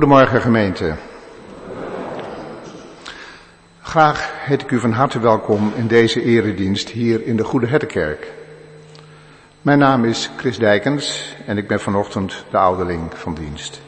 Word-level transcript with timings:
Goedemorgen 0.00 0.40
gemeente. 0.40 0.94
Graag 3.80 4.32
heet 4.44 4.62
ik 4.62 4.70
u 4.70 4.80
van 4.80 4.92
harte 4.92 5.20
welkom 5.20 5.72
in 5.76 5.86
deze 5.86 6.22
eredienst 6.22 6.88
hier 6.88 7.26
in 7.26 7.36
de 7.36 7.44
Goede 7.44 7.66
Herdenkerk. 7.66 8.32
Mijn 9.62 9.78
naam 9.78 10.04
is 10.04 10.30
Chris 10.36 10.58
Dijkens 10.58 11.36
en 11.46 11.58
ik 11.58 11.68
ben 11.68 11.80
vanochtend 11.80 12.44
de 12.50 12.56
ouderling 12.56 13.14
van 13.14 13.34
dienst. 13.34 13.80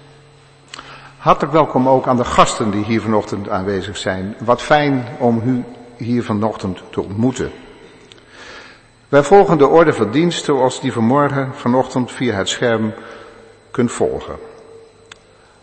Hartelijk 1.18 1.52
welkom 1.52 1.88
ook 1.88 2.06
aan 2.06 2.16
de 2.16 2.24
gasten 2.24 2.70
die 2.70 2.84
hier 2.84 3.00
vanochtend 3.00 3.48
aanwezig 3.48 3.96
zijn. 3.96 4.34
Wat 4.38 4.62
fijn 4.62 5.04
om 5.18 5.42
u 5.44 5.64
hier 5.96 6.24
vanochtend 6.24 6.82
te 6.90 7.02
ontmoeten. 7.02 7.50
Wij 9.08 9.22
volgen 9.22 9.58
de 9.58 9.66
orde 9.66 9.92
van 9.92 10.10
dienst 10.10 10.44
zoals 10.44 10.80
die 10.80 10.92
vanmorgen 10.92 11.54
vanochtend 11.54 12.12
via 12.12 12.34
het 12.34 12.48
scherm 12.48 12.94
kunt 13.70 13.92
volgen. 13.92 14.50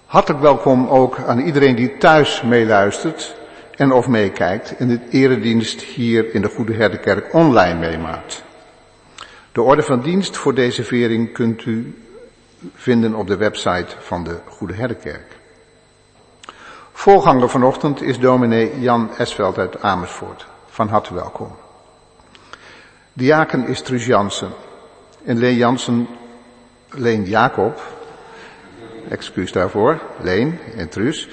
Hartelijk 0.10 0.42
welkom 0.42 0.88
ook 0.88 1.20
aan 1.20 1.40
iedereen 1.40 1.76
die 1.76 1.98
thuis 1.98 2.42
meeluistert 2.42 3.36
en 3.76 3.92
of 3.92 4.08
meekijkt 4.08 4.76
en 4.76 4.88
de 4.88 5.00
eredienst 5.10 5.82
hier 5.82 6.34
in 6.34 6.42
de 6.42 6.50
Goede 6.50 6.74
Herdenkerk 6.74 7.34
online 7.34 7.80
meemaakt. 7.80 8.44
De 9.52 9.62
orde 9.62 9.84
van 9.84 10.02
dienst 10.02 10.38
voor 10.38 10.54
deze 10.54 10.84
vering 10.84 11.34
kunt 11.34 11.66
u 11.66 12.04
vinden 12.74 13.16
op 13.16 13.28
de 13.28 13.38
website 13.38 13.96
van 14.00 14.24
de 14.24 14.40
Goede 14.48 14.74
Herdenkerk. 14.74 15.38
Voorganger 16.92 17.50
vanochtend 17.50 18.02
is 18.02 18.20
dominee 18.20 18.80
Jan 18.80 19.10
Esveld 19.18 19.58
uit 19.58 19.82
Amersfoort. 19.82 20.48
Van 20.70 20.88
harte 20.88 21.14
welkom. 21.14 21.56
Diaken 23.14 23.68
is 23.68 23.82
Truus 23.82 24.06
Jansen. 24.06 24.52
En 25.26 25.38
Leen 25.38 25.56
Jansen, 25.56 26.08
Leen 26.90 27.24
Jacob, 27.24 27.82
excuus 29.10 29.52
daarvoor, 29.52 30.02
Leen 30.22 30.60
en 30.76 30.90
Truus, 30.90 31.28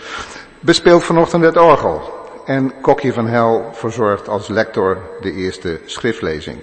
bespeelt 0.61 1.05
vanochtend 1.05 1.45
het 1.45 1.57
orgel. 1.57 2.15
En 2.45 2.81
Kokje 2.81 3.13
van 3.13 3.27
Hel 3.27 3.71
verzorgt 3.73 4.29
als 4.29 4.49
lector 4.49 4.99
de 5.21 5.33
eerste 5.33 5.81
schriftlezing. 5.85 6.59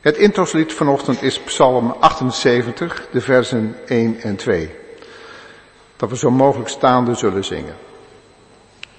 Het 0.00 0.16
introslied 0.16 0.72
vanochtend 0.72 1.22
is 1.22 1.40
Psalm 1.40 1.94
78, 2.00 3.08
de 3.12 3.20
versen 3.20 3.76
1 3.86 4.20
en 4.20 4.36
2. 4.36 4.74
Dat 5.96 6.10
we 6.10 6.16
zo 6.16 6.30
mogelijk 6.30 6.68
staande 6.68 7.14
zullen 7.14 7.44
zingen. 7.44 7.74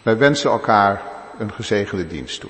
Wij 0.02 0.18
wensen 0.18 0.52
elkaar 0.52 1.02
een 1.38 1.52
gezegende 1.52 2.08
dienst 2.08 2.40
toe. 2.40 2.50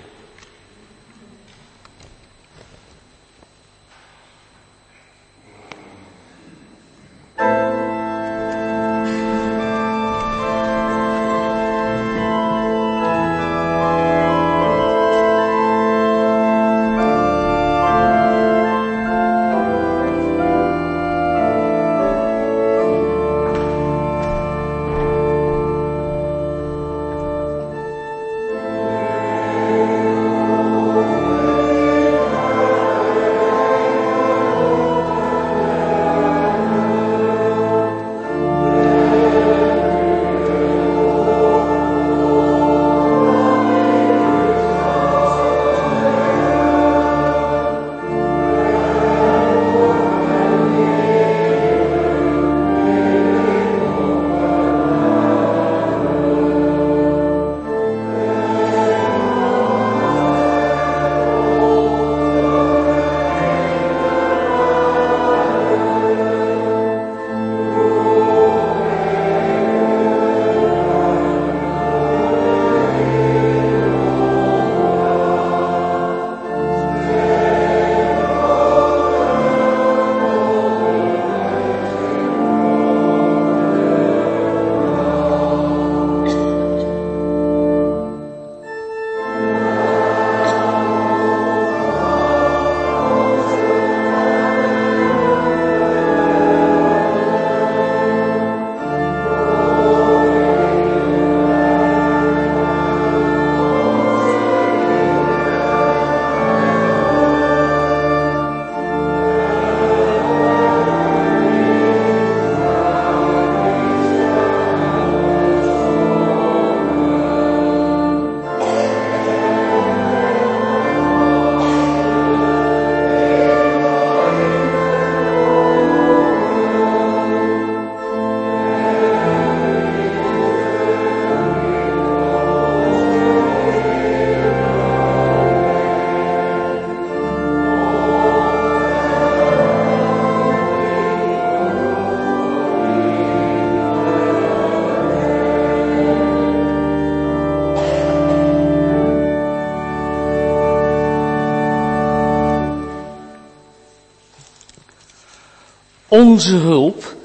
Onze 156.18 156.56
hulp 156.56 157.16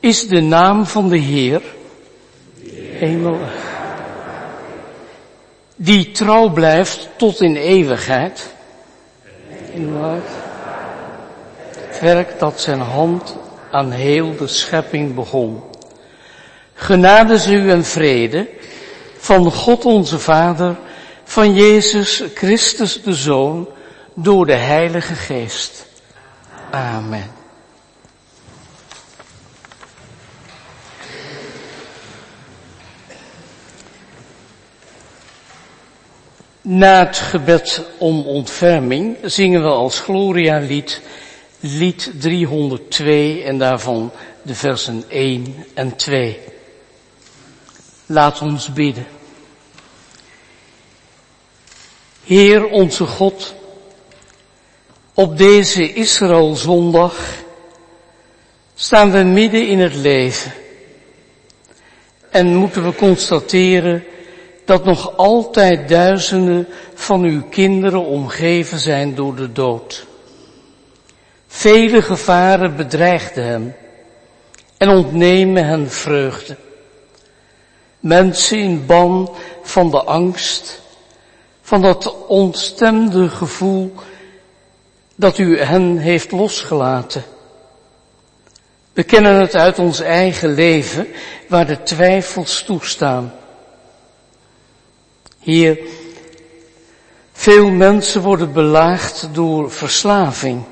is 0.00 0.28
de 0.28 0.40
naam 0.40 0.86
van 0.86 1.08
de 1.08 1.16
Heer, 1.16 1.62
hemel, 2.92 3.38
die 5.76 6.10
trouw 6.10 6.48
blijft 6.48 7.08
tot 7.16 7.40
in 7.40 7.56
eeuwigheid. 7.56 8.54
Het 11.74 12.00
werk 12.00 12.38
dat 12.38 12.60
zijn 12.60 12.80
hand 12.80 13.36
aan 13.70 13.90
heel 13.90 14.36
de 14.36 14.46
schepping 14.46 15.14
begon. 15.14 15.62
Genade 16.74 17.38
ze 17.38 17.52
u 17.52 17.70
en 17.70 17.84
vrede 17.84 18.48
van 19.18 19.52
God 19.52 19.84
onze 19.84 20.18
Vader, 20.18 20.76
van 21.24 21.54
Jezus 21.54 22.22
Christus 22.34 23.02
de 23.02 23.14
Zoon, 23.14 23.68
door 24.14 24.46
de 24.46 24.56
Heilige 24.56 25.14
Geest. 25.14 25.86
Amen. 26.70 27.39
Na 36.62 37.06
het 37.06 37.16
gebed 37.16 37.82
om 37.98 38.26
ontferming 38.26 39.16
zingen 39.22 39.62
we 39.62 39.68
als 39.68 40.00
Gloria-lied 40.00 41.00
lied 41.60 42.10
302 42.18 43.42
en 43.42 43.58
daarvan 43.58 44.12
de 44.42 44.54
versen 44.54 45.04
1 45.08 45.64
en 45.74 45.96
2. 45.96 46.38
Laat 48.06 48.40
ons 48.40 48.72
bidden. 48.72 49.06
Heer 52.24 52.66
onze 52.66 53.06
God, 53.06 53.54
op 55.14 55.38
deze 55.38 55.92
Israël 55.92 56.54
zondag 56.54 57.16
staan 58.74 59.10
we 59.10 59.18
midden 59.18 59.68
in 59.68 59.78
het 59.78 59.94
leven 59.94 60.52
En 62.30 62.54
moeten 62.54 62.84
we 62.84 62.94
constateren 62.94 64.04
dat 64.70 64.84
nog 64.84 65.16
altijd 65.16 65.88
duizenden 65.88 66.68
van 66.94 67.22
uw 67.22 67.42
kinderen 67.42 68.04
omgeven 68.04 68.78
zijn 68.78 69.14
door 69.14 69.34
de 69.36 69.52
dood. 69.52 70.06
Vele 71.46 72.02
gevaren 72.02 72.76
bedreigden 72.76 73.44
hen 73.44 73.76
en 74.76 74.88
ontnemen 74.88 75.66
hen 75.66 75.90
vreugde. 75.90 76.56
Mensen 78.00 78.58
in 78.58 78.86
ban 78.86 79.34
van 79.62 79.90
de 79.90 80.02
angst, 80.02 80.82
van 81.62 81.82
dat 81.82 82.26
ontstemde 82.26 83.28
gevoel 83.28 83.92
dat 85.14 85.38
u 85.38 85.60
hen 85.60 85.98
heeft 85.98 86.30
losgelaten. 86.30 87.22
We 88.92 89.02
kennen 89.02 89.40
het 89.40 89.54
uit 89.54 89.78
ons 89.78 90.00
eigen 90.00 90.54
leven, 90.54 91.06
waar 91.48 91.66
de 91.66 91.82
twijfels 91.82 92.62
toestaan. 92.62 93.32
Hier, 95.40 95.78
veel 97.32 97.70
mensen 97.70 98.22
worden 98.22 98.52
belaagd 98.52 99.28
door 99.32 99.70
verslaving, 99.70 100.64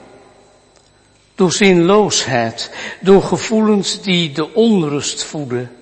door 1.35 1.53
zinloosheid, 1.53 2.71
door 3.01 3.23
gevoelens 3.23 4.03
die 4.03 4.33
de 4.33 4.55
onrust 4.55 5.25
voeden. 5.25 5.73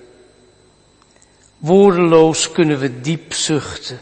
Woordeloos 1.57 2.51
kunnen 2.51 2.79
we 2.79 3.01
diep 3.01 3.33
zuchten 3.33 3.99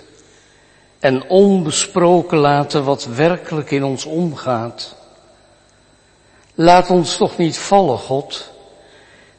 en 0.99 1.29
onbesproken 1.29 2.37
laten 2.37 2.83
wat 2.83 3.05
werkelijk 3.05 3.71
in 3.71 3.83
ons 3.83 4.05
omgaat. 4.05 4.95
Laat 6.55 6.89
ons 6.89 7.17
toch 7.17 7.37
niet 7.37 7.57
vallen, 7.57 7.97
God. 7.97 8.51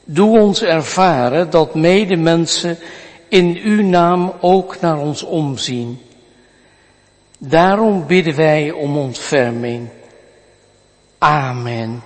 Doe 0.05 0.39
ons 0.39 0.63
ervaren 0.63 1.51
dat 1.51 1.75
medemensen 1.75 2.79
in 3.29 3.61
uw 3.62 3.83
naam 3.83 4.33
ook 4.41 4.81
naar 4.81 4.99
ons 4.99 5.23
omzien. 5.23 6.01
Daarom 7.39 8.07
bidden 8.07 8.35
wij 8.35 8.71
om 8.71 8.97
ontferming. 8.97 9.89
Amen. 11.19 12.03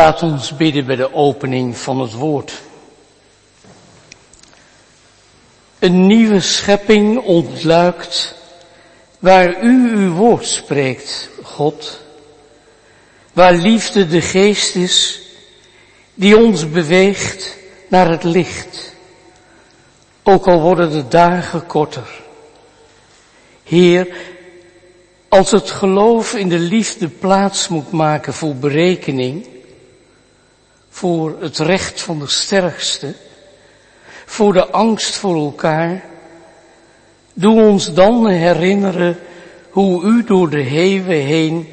Laat 0.00 0.22
ons 0.22 0.56
bidden 0.56 0.86
bij 0.86 0.96
de 0.96 1.14
opening 1.14 1.76
van 1.76 2.00
het 2.00 2.12
woord. 2.12 2.52
Een 5.78 6.06
nieuwe 6.06 6.40
schepping 6.40 7.18
ontluikt 7.18 8.34
waar 9.18 9.62
u 9.62 9.96
uw 9.96 10.12
woord 10.12 10.46
spreekt, 10.46 11.30
God. 11.42 12.00
Waar 13.32 13.52
liefde 13.52 14.06
de 14.06 14.20
geest 14.20 14.74
is 14.74 15.20
die 16.14 16.36
ons 16.36 16.70
beweegt 16.70 17.56
naar 17.88 18.10
het 18.10 18.24
licht. 18.24 18.94
Ook 20.22 20.46
al 20.46 20.60
worden 20.60 20.90
de 20.90 21.08
dagen 21.08 21.66
korter. 21.66 22.08
Heer, 23.64 24.16
als 25.28 25.50
het 25.50 25.70
geloof 25.70 26.34
in 26.34 26.48
de 26.48 26.58
liefde 26.58 27.08
plaats 27.08 27.68
moet 27.68 27.90
maken 27.90 28.34
voor 28.34 28.54
berekening, 28.54 29.49
voor 30.90 31.36
het 31.40 31.58
recht 31.58 32.00
van 32.00 32.18
de 32.18 32.28
sterkste, 32.28 33.14
voor 34.26 34.52
de 34.52 34.70
angst 34.70 35.16
voor 35.16 35.34
elkaar. 35.34 36.04
Doe 37.32 37.62
ons 37.62 37.92
dan 37.92 38.28
herinneren 38.28 39.18
hoe 39.70 40.02
u 40.04 40.24
door 40.24 40.50
de 40.50 40.60
heeuwen 40.60 41.20
heen 41.20 41.68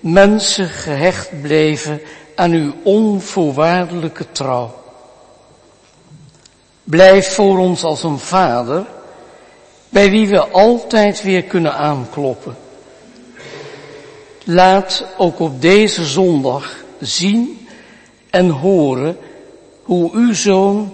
mensen 0.00 0.68
gehecht 0.68 1.42
bleven 1.42 2.00
aan 2.34 2.52
uw 2.52 2.72
onvoorwaardelijke 2.82 4.32
trouw. 4.32 4.82
Blijf 6.84 7.34
voor 7.34 7.58
ons 7.58 7.82
als 7.82 8.02
een 8.02 8.18
vader, 8.18 8.86
bij 9.88 10.10
wie 10.10 10.28
we 10.28 10.48
altijd 10.48 11.22
weer 11.22 11.42
kunnen 11.42 11.74
aankloppen. 11.74 12.56
Laat 14.44 15.04
ook 15.18 15.40
op 15.40 15.60
deze 15.60 16.04
zondag 16.04 16.74
zien 17.00 17.63
en 18.34 18.48
horen 18.48 19.16
hoe 19.82 20.12
uw 20.12 20.34
zoon 20.34 20.92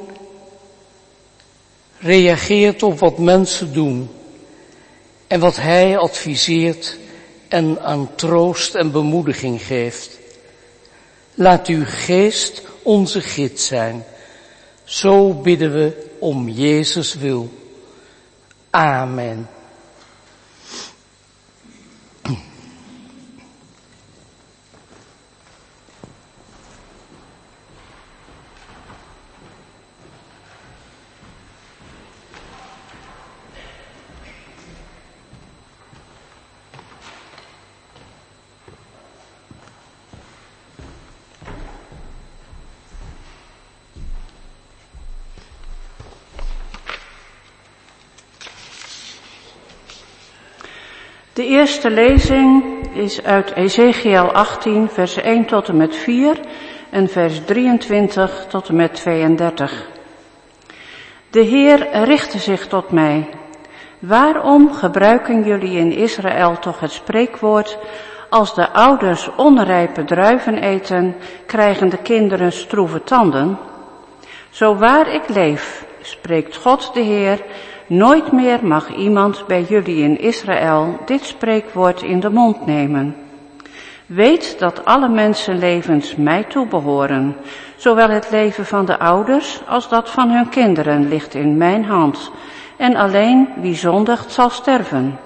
reageert 1.99 2.83
op 2.83 2.99
wat 2.99 3.19
mensen 3.19 3.73
doen 3.73 4.11
en 5.27 5.41
wat 5.41 5.57
hij 5.57 5.99
adviseert 5.99 6.97
en 7.49 7.81
aan 7.83 8.15
troost 8.15 8.75
en 8.75 8.91
bemoediging 8.91 9.63
geeft. 9.63 10.19
Laat 11.35 11.67
uw 11.67 11.85
geest 11.87 12.63
onze 12.83 13.21
gids 13.21 13.67
zijn. 13.67 14.05
Zo 14.85 15.35
bidden 15.35 15.73
we 15.73 16.09
om 16.19 16.49
Jezus 16.49 17.15
wil. 17.15 17.51
Amen. 18.71 19.49
De 51.41 51.47
eerste 51.47 51.91
lezing 51.91 52.65
is 52.93 53.23
uit 53.23 53.53
Ezekiel 53.53 54.33
18, 54.33 54.89
vers 54.89 55.17
1 55.17 55.45
tot 55.45 55.69
en 55.69 55.77
met 55.77 55.97
4 55.97 56.41
en 56.91 57.09
vers 57.09 57.41
23 57.45 58.47
tot 58.49 58.69
en 58.69 58.77
met 58.77 58.95
32. 58.95 59.89
De 61.31 61.41
Heer 61.41 62.05
richtte 62.05 62.39
zich 62.39 62.67
tot 62.67 62.91
mij. 62.91 63.29
Waarom 63.99 64.73
gebruiken 64.73 65.43
jullie 65.45 65.79
in 65.79 65.93
Israël 65.93 66.59
toch 66.59 66.81
het 66.81 66.93
spreekwoord, 66.93 67.79
als 68.31 68.55
de 68.55 68.71
ouders 68.73 69.31
onrijpe 69.37 70.05
druiven 70.05 70.59
eten, 70.59 71.17
krijgen 71.47 71.89
de 71.89 71.99
kinderen 72.03 72.53
stroeve 72.53 73.03
tanden? 73.03 73.59
Zo 74.51 74.77
waar 74.77 75.15
ik 75.15 75.29
leef, 75.29 75.85
spreekt 76.01 76.57
God 76.57 76.91
de 76.95 77.01
Heer, 77.01 77.41
nooit 77.91 78.33
meer 78.33 78.67
mag 78.67 78.95
iemand 78.95 79.45
bij 79.47 79.63
jullie 79.63 80.03
in 80.03 80.21
Israël 80.21 80.99
dit 81.05 81.25
spreekwoord 81.25 82.03
in 82.03 82.21
de 82.21 82.31
mond 82.31 82.67
nemen. 82.67 83.17
Weet 84.07 84.59
dat 84.59 84.85
alle 84.85 85.09
mensenlevens 85.09 86.17
mij 86.17 86.45
toebehoren. 86.45 87.37
Zowel 87.77 88.09
het 88.09 88.31
leven 88.31 88.67
van 88.67 88.85
de 88.85 88.99
ouders 88.99 89.61
als 89.69 89.89
dat 89.89 90.11
van 90.11 90.31
hun 90.31 90.49
kinderen 90.49 91.09
ligt 91.09 91.35
in 91.35 91.57
mijn 91.57 91.85
hand. 91.85 92.31
En 92.77 92.97
alleen 92.97 93.49
wie 93.61 93.75
zondigt 93.75 94.33
zal 94.33 94.51
sterven. 94.51 95.19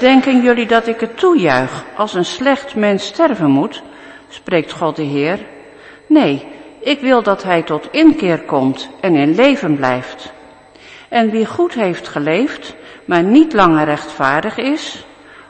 Denken 0.00 0.42
jullie 0.42 0.66
dat 0.66 0.86
ik 0.86 1.00
het 1.00 1.18
toejuich 1.18 1.84
als 1.96 2.14
een 2.14 2.24
slecht 2.24 2.74
mens 2.74 3.06
sterven 3.06 3.50
moet? 3.50 3.82
Spreekt 4.28 4.72
God 4.72 4.96
de 4.96 5.02
Heer. 5.02 5.38
Nee, 6.06 6.46
ik 6.80 7.00
wil 7.00 7.22
dat 7.22 7.42
hij 7.42 7.62
tot 7.62 7.88
inkeer 7.90 8.40
komt 8.40 8.88
en 9.00 9.14
in 9.14 9.34
leven 9.34 9.76
blijft. 9.76 10.32
En 11.12 11.30
wie 11.30 11.46
goed 11.46 11.74
heeft 11.74 12.08
geleefd, 12.08 12.74
maar 13.04 13.22
niet 13.22 13.52
langer 13.52 13.84
rechtvaardig 13.84 14.56
is, 14.56 15.06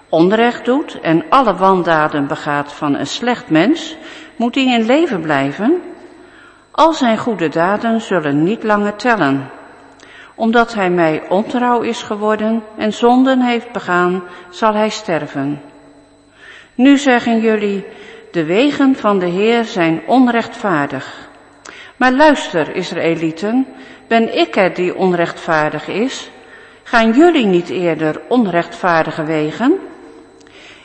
onrecht 0.09 0.65
doet 0.65 1.01
en 1.01 1.25
alle 1.29 1.55
wandaden 1.55 2.27
begaat 2.27 2.73
van 2.73 2.95
een 2.95 3.07
slecht 3.07 3.51
mens, 3.51 3.97
moet 4.37 4.55
hij 4.55 4.65
in 4.65 4.87
leven 4.87 5.21
blijven? 5.21 5.83
Al 6.71 6.93
zijn 6.93 7.19
goede 7.19 7.49
daden 7.49 8.01
zullen 8.01 8.43
niet 8.43 8.63
langer 8.63 8.97
tellen. 8.97 9.51
Omdat 10.35 10.75
hij 10.75 10.91
mij 10.91 11.23
ontrouw 11.29 11.81
is 11.81 12.03
geworden 12.03 12.63
en 12.77 12.93
zonden 12.93 13.41
heeft 13.41 13.73
begaan, 13.73 14.23
zal 14.51 14.75
hij 14.75 14.89
sterven. 14.89 15.63
Nu 16.75 16.99
zeggen 16.99 17.41
jullie, 17.41 17.85
de 18.31 18.45
wegen 18.45 18.97
van 18.97 19.19
de 19.19 19.27
Heer 19.27 19.65
zijn 19.65 20.03
onrechtvaardig. 20.07 21.31
Maar 21.97 22.13
luister, 22.13 22.75
Israëlieten, 22.75 23.67
ben 24.09 24.39
ik 24.39 24.55
het 24.55 24.77
die 24.77 24.97
onrechtvaardig 24.97 25.89
is? 25.89 26.31
Gaan 26.83 27.13
jullie 27.13 27.47
niet 27.47 27.69
eerder 27.69 28.21
onrechtvaardige 28.29 29.25
wegen? 29.25 29.79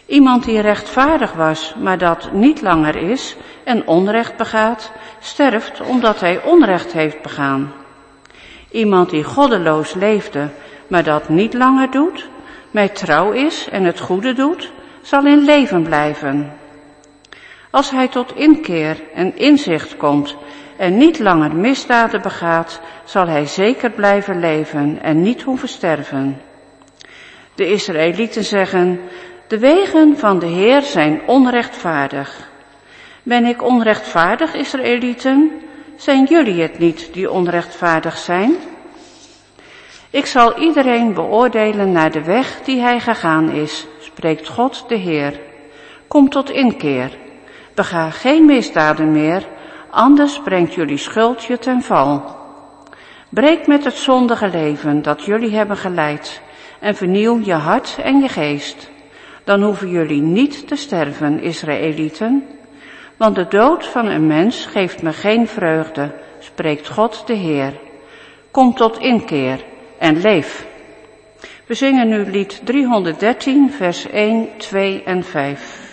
Iemand 0.06 0.46
die 0.46 0.62
rechtvaardig 0.62 1.34
was, 1.34 1.76
maar 1.80 1.98
dat 1.98 2.32
niet 2.32 2.62
langer 2.62 2.96
is 2.96 3.36
en 3.64 3.88
onrecht 3.88 4.38
begaat, 4.38 4.92
sterft 5.20 5.82
omdat 5.82 6.20
hij 6.20 6.44
onrecht 6.44 6.94
heeft 6.94 7.22
begaan. 7.22 7.74
Iemand 8.72 9.10
die 9.10 9.24
goddeloos 9.24 9.94
leefde, 9.94 10.50
maar 10.88 11.04
dat 11.04 11.30
niet 11.30 11.54
langer 11.54 11.92
doet, 11.92 12.30
mij 12.72 12.90
trouw 12.90 13.32
is 13.32 13.70
en 13.70 13.84
het 13.84 14.00
goede 14.00 14.34
doet, 14.34 14.72
zal 15.02 15.26
in 15.26 15.44
leven 15.44 15.84
blijven. 15.84 16.54
Als 17.70 17.92
hij 17.92 18.08
tot 18.08 18.36
inkeer 18.36 19.02
en 19.14 19.38
inzicht 19.38 19.98
komt 19.98 20.36
en 20.78 20.98
niet 20.98 21.20
langer 21.20 21.56
misdaden 21.56 22.22
begaat, 22.22 22.82
zal 23.04 23.28
hij 23.28 23.46
zeker 23.46 23.92
blijven 23.92 24.40
leven 24.40 25.00
en 25.02 25.22
niet 25.22 25.42
hoeven 25.42 25.68
sterven. 25.68 26.42
De 27.56 27.72
Israëlieten 27.72 28.44
zeggen, 28.44 29.00
de 29.48 29.60
wegen 29.60 30.18
van 30.18 30.40
de 30.40 30.46
Heer 30.46 30.82
zijn 30.82 31.22
onrechtvaardig. 31.26 32.50
Ben 33.24 33.46
ik 33.46 33.64
onrechtvaardig, 33.64 34.54
Israëlieten? 34.54 35.52
Zijn 35.96 36.26
jullie 36.26 36.62
het 36.62 36.80
niet 36.80 37.14
die 37.14 37.32
onrechtvaardig 37.32 38.18
zijn? 38.18 38.56
Ik 40.10 40.26
zal 40.26 40.58
iedereen 40.60 41.14
beoordelen 41.14 41.92
naar 41.92 42.12
de 42.12 42.24
weg 42.24 42.62
die 42.64 42.82
hij 42.82 43.00
gegaan 43.00 43.50
is, 43.52 43.88
spreekt 44.00 44.48
God 44.48 44.86
de 44.88 44.96
Heer. 44.96 45.40
Kom 46.08 46.30
tot 46.30 46.50
inkeer. 46.50 47.18
Bega 47.74 48.10
geen 48.10 48.46
misdaden 48.46 49.12
meer, 49.12 49.48
anders 49.98 50.42
brengt 50.42 50.74
jullie 50.74 50.98
schuld 50.98 51.44
je 51.44 51.58
ten 51.58 51.82
val. 51.82 52.36
Breek 53.30 53.68
met 53.68 53.84
het 53.84 53.94
zondige 53.94 54.48
leven 54.48 55.02
dat 55.02 55.26
jullie 55.26 55.56
hebben 55.56 55.78
geleid 55.78 56.42
en 56.80 56.96
vernieuw 56.96 57.40
je 57.44 57.54
hart 57.54 57.98
en 58.04 58.20
je 58.20 58.28
geest. 58.28 58.90
Dan 59.44 59.62
hoeven 59.64 59.90
jullie 59.90 60.22
niet 60.22 60.68
te 60.68 60.76
sterven, 60.76 61.42
Israëlieten, 61.42 62.44
want 63.18 63.36
de 63.36 63.48
dood 63.48 63.88
van 63.88 64.06
een 64.06 64.28
mens 64.28 64.66
geeft 64.66 65.02
me 65.02 65.14
geen 65.14 65.48
vreugde, 65.48 66.14
spreekt 66.40 66.90
God 66.90 67.28
de 67.28 67.34
Heer. 67.34 67.74
Kom 68.52 68.74
tot 68.74 68.98
inkeer 68.98 69.64
en 70.00 70.22
leef. 70.22 70.68
We 71.66 71.74
zingen 71.74 72.08
nu 72.08 72.32
lied 72.32 72.62
313, 72.64 73.72
vers 73.72 74.10
1, 74.10 74.48
2 74.58 75.04
en 75.04 75.24
5. 75.24 75.87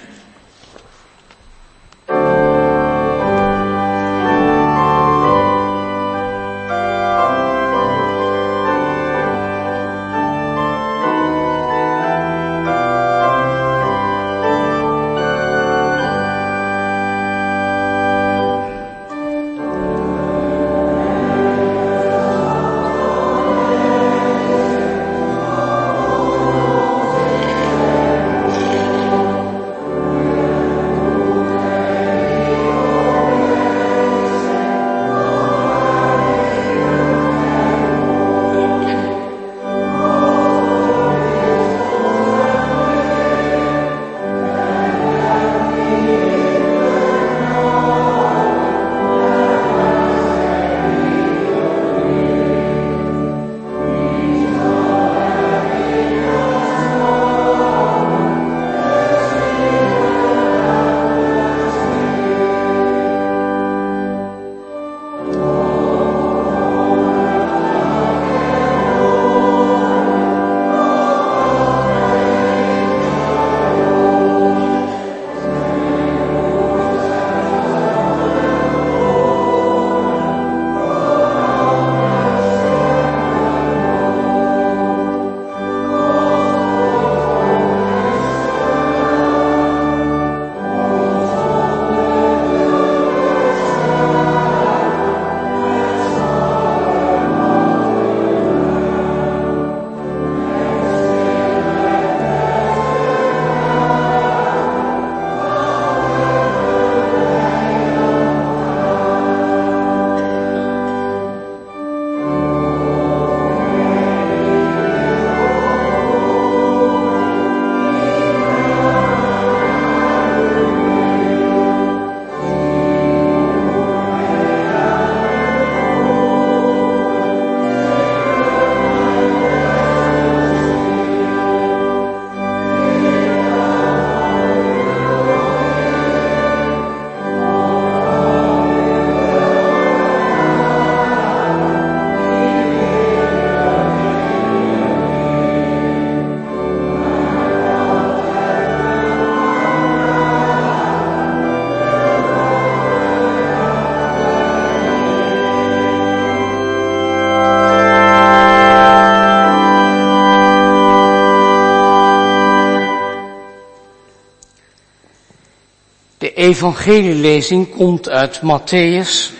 Evangelielezing 166.45 167.77
komt 167.77 168.09
uit 168.09 168.41
Matthäus, 168.43 169.33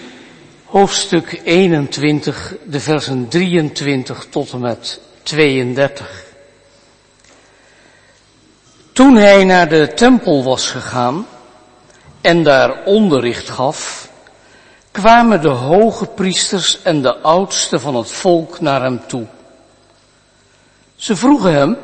hoofdstuk 0.65 1.41
21, 1.45 2.55
de 2.65 2.81
versen 2.81 3.29
23 3.29 4.27
tot 4.31 4.53
en 4.53 4.61
met 4.61 5.01
32. 5.23 6.25
Toen 8.93 9.17
hij 9.17 9.45
naar 9.45 9.69
de 9.69 9.93
tempel 9.95 10.45
was 10.45 10.71
gegaan 10.71 11.27
en 12.21 12.43
daar 12.43 12.85
onderricht 12.85 13.49
gaf, 13.49 14.09
kwamen 14.91 15.41
de 15.41 15.49
hoge 15.49 16.07
priesters 16.07 16.83
en 16.83 17.03
de 17.03 17.17
oudsten 17.17 17.81
van 17.81 17.97
het 17.97 18.11
volk 18.11 18.61
naar 18.61 18.83
hem 18.83 19.01
toe. 19.07 19.27
Ze 20.97 21.17
vroegen 21.17 21.53
hem, 21.53 21.77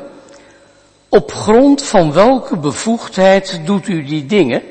op 1.09 1.31
grond 1.31 1.83
van 1.83 2.13
welke 2.13 2.57
bevoegdheid 2.57 3.61
doet 3.65 3.87
u 3.87 4.03
die 4.03 4.25
dingen? 4.25 4.70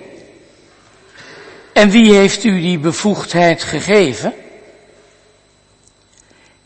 En 1.81 1.91
wie 1.91 2.15
heeft 2.15 2.45
u 2.45 2.61
die 2.61 2.79
bevoegdheid 2.79 3.63
gegeven? 3.63 4.35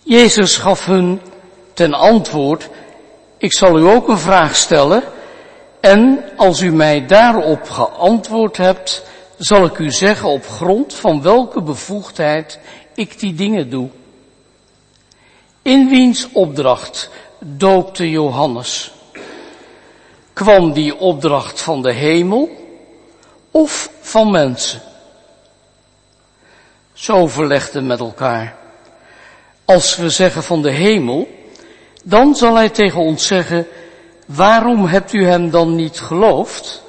Jezus 0.03 0.57
gaf 0.57 0.87
hun 0.87 1.21
ten 1.73 1.93
antwoord, 1.93 2.69
ik 3.39 3.53
zal 3.53 3.79
u 3.79 3.83
ook 3.83 4.09
een 4.09 4.19
vraag 4.19 4.57
stellen 4.57 5.03
en 5.81 6.25
als 6.37 6.61
u 6.61 6.73
mij 6.73 7.07
daarop 7.07 7.71
geantwoord 7.71 8.57
hebt, 8.57 9.03
zal 9.39 9.65
ik 9.65 9.79
u 9.79 9.91
zeggen 9.91 10.29
op 10.29 10.47
grond 10.47 10.95
van 10.95 11.23
welke 11.23 11.63
bevoegdheid 11.63 12.59
ik 12.95 13.19
die 13.19 13.35
dingen 13.35 13.71
doe. 13.71 13.89
In 15.63 15.89
wiens 15.89 16.29
opdracht 16.33 17.11
doopte 17.39 18.11
Johannes? 18.11 18.93
Kwam 20.33 20.73
die 20.73 20.97
opdracht 20.97 21.61
van 21.61 21.83
de 21.83 21.93
hemel 21.93 22.51
of 23.51 23.91
van 24.01 24.31
mensen? 24.31 24.83
Zo 26.95 27.27
verlegden 27.27 27.87
met 27.87 28.01
elkaar. 28.01 28.57
Als 29.65 29.97
we 29.97 30.11
zeggen 30.11 30.43
van 30.43 30.63
de 30.63 30.71
hemel, 30.71 31.29
dan 32.05 32.35
zal 32.35 32.55
hij 32.55 32.69
tegen 32.69 33.01
ons 33.01 33.27
zeggen, 33.27 33.67
waarom 34.27 34.87
hebt 34.87 35.13
u 35.13 35.25
hem 35.25 35.51
dan 35.51 35.75
niet 35.75 36.01
geloofd? 36.01 36.83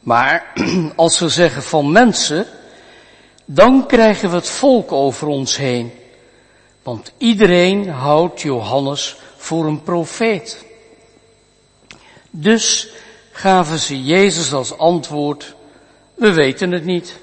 Maar 0.00 0.52
als 0.96 1.18
we 1.18 1.28
zeggen 1.28 1.62
van 1.62 1.92
mensen, 1.92 2.46
dan 3.44 3.86
krijgen 3.86 4.30
we 4.30 4.36
het 4.36 4.48
volk 4.48 4.92
over 4.92 5.26
ons 5.26 5.56
heen. 5.56 5.92
Want 6.82 7.12
iedereen 7.18 7.88
houdt 7.88 8.40
Johannes 8.40 9.16
voor 9.36 9.66
een 9.66 9.82
profeet. 9.82 10.64
Dus 12.30 12.88
gaven 13.32 13.78
ze 13.78 14.02
Jezus 14.02 14.52
als 14.52 14.78
antwoord, 14.78 15.54
we 16.14 16.32
weten 16.32 16.72
het 16.72 16.84
niet. 16.84 17.20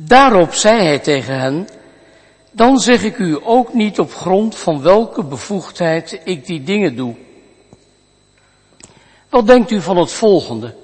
Daarop 0.00 0.54
zei 0.54 0.82
hij 0.82 0.98
tegen 0.98 1.40
hen, 1.40 1.68
dan 2.50 2.78
zeg 2.78 3.02
ik 3.02 3.18
u 3.18 3.38
ook 3.42 3.74
niet 3.74 3.98
op 3.98 4.14
grond 4.14 4.56
van 4.56 4.82
welke 4.82 5.24
bevoegdheid 5.24 6.20
ik 6.24 6.46
die 6.46 6.62
dingen 6.62 6.96
doe. 6.96 7.14
Wat 9.28 9.46
denkt 9.46 9.70
u 9.70 9.80
van 9.80 9.96
het 9.96 10.12
volgende? 10.12 10.74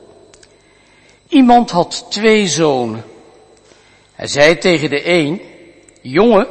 Iemand 1.28 1.70
had 1.70 2.06
twee 2.08 2.48
zonen. 2.48 3.04
Hij 4.12 4.26
zei 4.26 4.58
tegen 4.58 4.90
de 4.90 5.08
een, 5.08 5.42
jongen, 6.02 6.46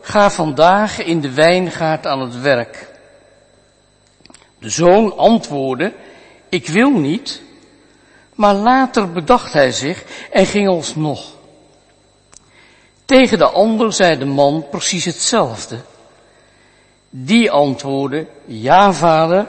ga 0.00 0.30
vandaag 0.30 1.04
in 1.04 1.20
de 1.20 1.32
wijngaard 1.32 2.06
aan 2.06 2.20
het 2.20 2.40
werk. 2.40 2.90
De 4.58 4.70
zoon 4.70 5.16
antwoordde, 5.16 5.92
ik 6.48 6.66
wil 6.68 6.90
niet, 6.90 7.42
maar 8.34 8.54
later 8.54 9.12
bedacht 9.12 9.52
hij 9.52 9.72
zich 9.72 10.04
en 10.30 10.46
ging 10.46 10.68
alsnog. 10.68 11.36
Tegen 13.08 13.38
de 13.38 13.48
ander 13.48 13.92
zei 13.92 14.18
de 14.18 14.24
man 14.24 14.66
precies 14.70 15.04
hetzelfde. 15.04 15.78
Die 17.10 17.50
antwoordde, 17.50 18.26
ja 18.44 18.92
vader, 18.92 19.46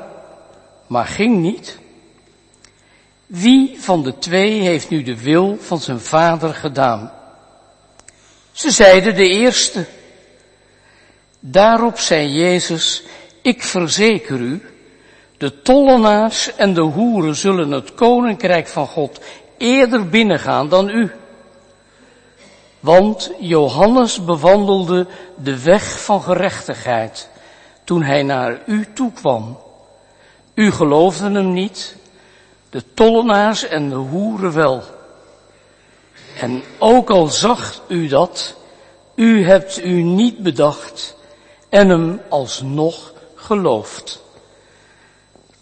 maar 0.87 1.05
ging 1.05 1.37
niet. 1.37 1.77
Wie 3.25 3.75
van 3.79 4.03
de 4.03 4.17
twee 4.17 4.61
heeft 4.61 4.89
nu 4.89 5.03
de 5.03 5.21
wil 5.21 5.57
van 5.61 5.79
zijn 5.79 5.99
vader 5.99 6.53
gedaan? 6.53 7.11
Ze 8.51 8.71
zeiden 8.71 9.15
de 9.15 9.27
eerste. 9.27 9.85
Daarop 11.39 11.97
zei 11.99 12.27
Jezus, 12.27 13.03
ik 13.41 13.63
verzeker 13.63 14.39
u, 14.39 14.61
de 15.37 15.61
tollenaars 15.61 16.55
en 16.55 16.73
de 16.73 16.81
hoeren 16.81 17.35
zullen 17.35 17.71
het 17.71 17.93
koninkrijk 17.93 18.67
van 18.67 18.87
God 18.87 19.19
eerder 19.57 20.09
binnengaan 20.09 20.69
dan 20.69 20.89
u. 20.89 21.11
Want 22.79 23.31
Johannes 23.39 24.25
bewandelde 24.25 25.07
de 25.35 25.63
weg 25.63 26.03
van 26.03 26.21
gerechtigheid 26.21 27.29
toen 27.83 28.03
hij 28.03 28.23
naar 28.23 28.61
u 28.65 28.87
toe 28.93 29.11
kwam. 29.11 29.59
U 30.53 30.71
geloofde 30.71 31.31
hem 31.31 31.53
niet, 31.53 31.95
de 32.69 32.83
tollenaars 32.93 33.67
en 33.67 33.89
de 33.89 33.95
hoeren 33.95 34.53
wel. 34.53 34.83
En 36.39 36.63
ook 36.77 37.09
al 37.09 37.27
zag 37.27 37.81
u 37.87 38.07
dat, 38.07 38.55
u 39.15 39.45
hebt 39.45 39.83
u 39.83 40.01
niet 40.01 40.37
bedacht 40.37 41.15
en 41.69 41.89
hem 41.89 42.21
alsnog 42.29 43.13
geloofd. 43.35 44.21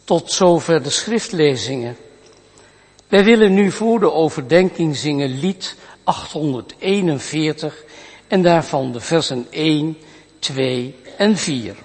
Tot 0.03 0.31
zover 0.31 0.83
de 0.83 0.89
schriftlezingen. 0.89 1.97
Wij 3.07 3.23
willen 3.23 3.53
nu 3.53 3.71
voor 3.71 3.99
de 3.99 4.11
overdenking 4.11 4.97
zingen 4.97 5.39
lied 5.39 5.75
841 6.07 7.83
en 8.27 8.41
daarvan 8.41 8.91
de 8.91 8.99
versen 8.99 9.47
1, 9.49 9.97
2 10.39 10.95
en 11.17 11.37
4. 11.37 11.75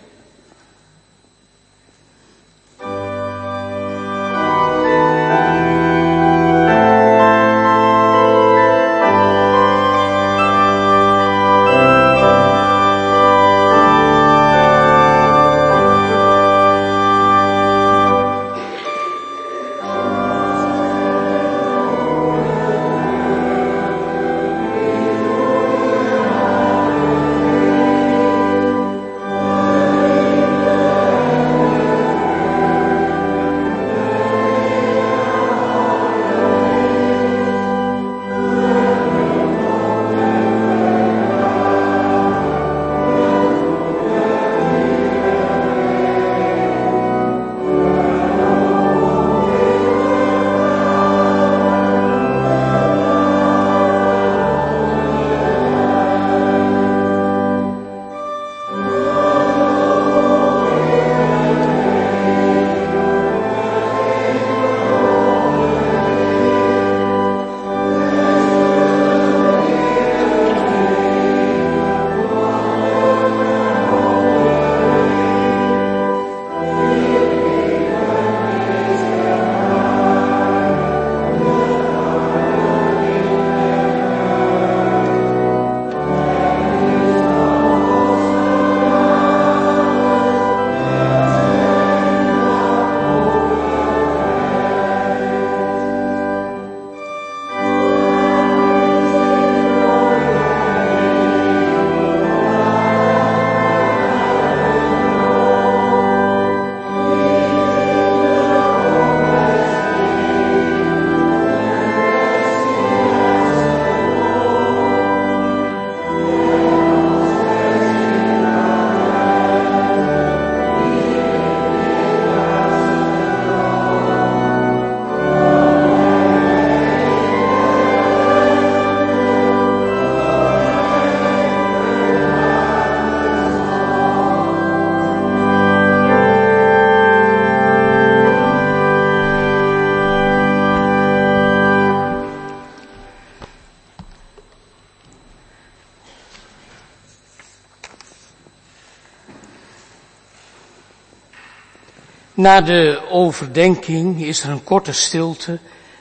Na 152.43 152.61
de 152.61 153.03
overdenking 153.11 154.23
is 154.23 154.43
er 154.43 154.51
een 154.51 154.65
korte 154.65 154.93
stilte. 154.93 155.59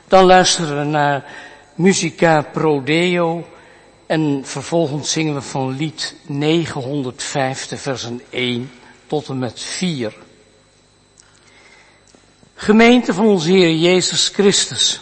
Dan 0.07 0.25
luisteren 0.25 0.77
we 0.77 0.83
naar 0.83 1.25
Musica 1.75 2.41
Prodeo. 2.41 3.47
En 4.05 4.41
vervolgens 4.43 5.11
zingen 5.11 5.33
we 5.33 5.41
van 5.41 5.75
lied 5.75 6.15
950 6.25 7.79
versen 7.79 8.21
1 8.29 8.71
tot 9.07 9.29
en 9.29 9.39
met 9.39 9.59
4. 9.59 10.13
Gemeente 12.55 13.13
van 13.13 13.25
onze 13.25 13.51
Heer 13.51 13.75
Jezus 13.75 14.27
Christus. 14.27 15.01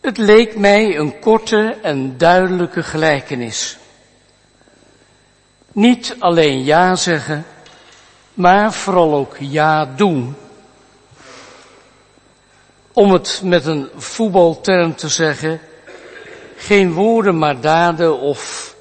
Het 0.00 0.18
leek 0.18 0.56
mij 0.56 0.98
een 0.98 1.18
korte 1.18 1.78
en 1.82 2.18
duidelijke 2.18 2.82
gelijkenis. 2.82 3.76
Niet 5.72 6.16
alleen 6.18 6.64
ja 6.64 6.96
zeggen, 6.96 7.44
maar 8.34 8.72
vooral 8.72 9.14
ook 9.14 9.36
ja 9.38 9.84
doen. 9.86 10.36
Om 12.92 13.12
het 13.12 13.40
met 13.44 13.66
een 13.66 13.88
voetbalterm 13.96 14.94
te 14.94 15.08
zeggen, 15.08 15.60
geen 16.56 16.92
woorden 16.92 17.38
maar 17.38 17.60
daden 17.60 18.18
of 18.20 18.74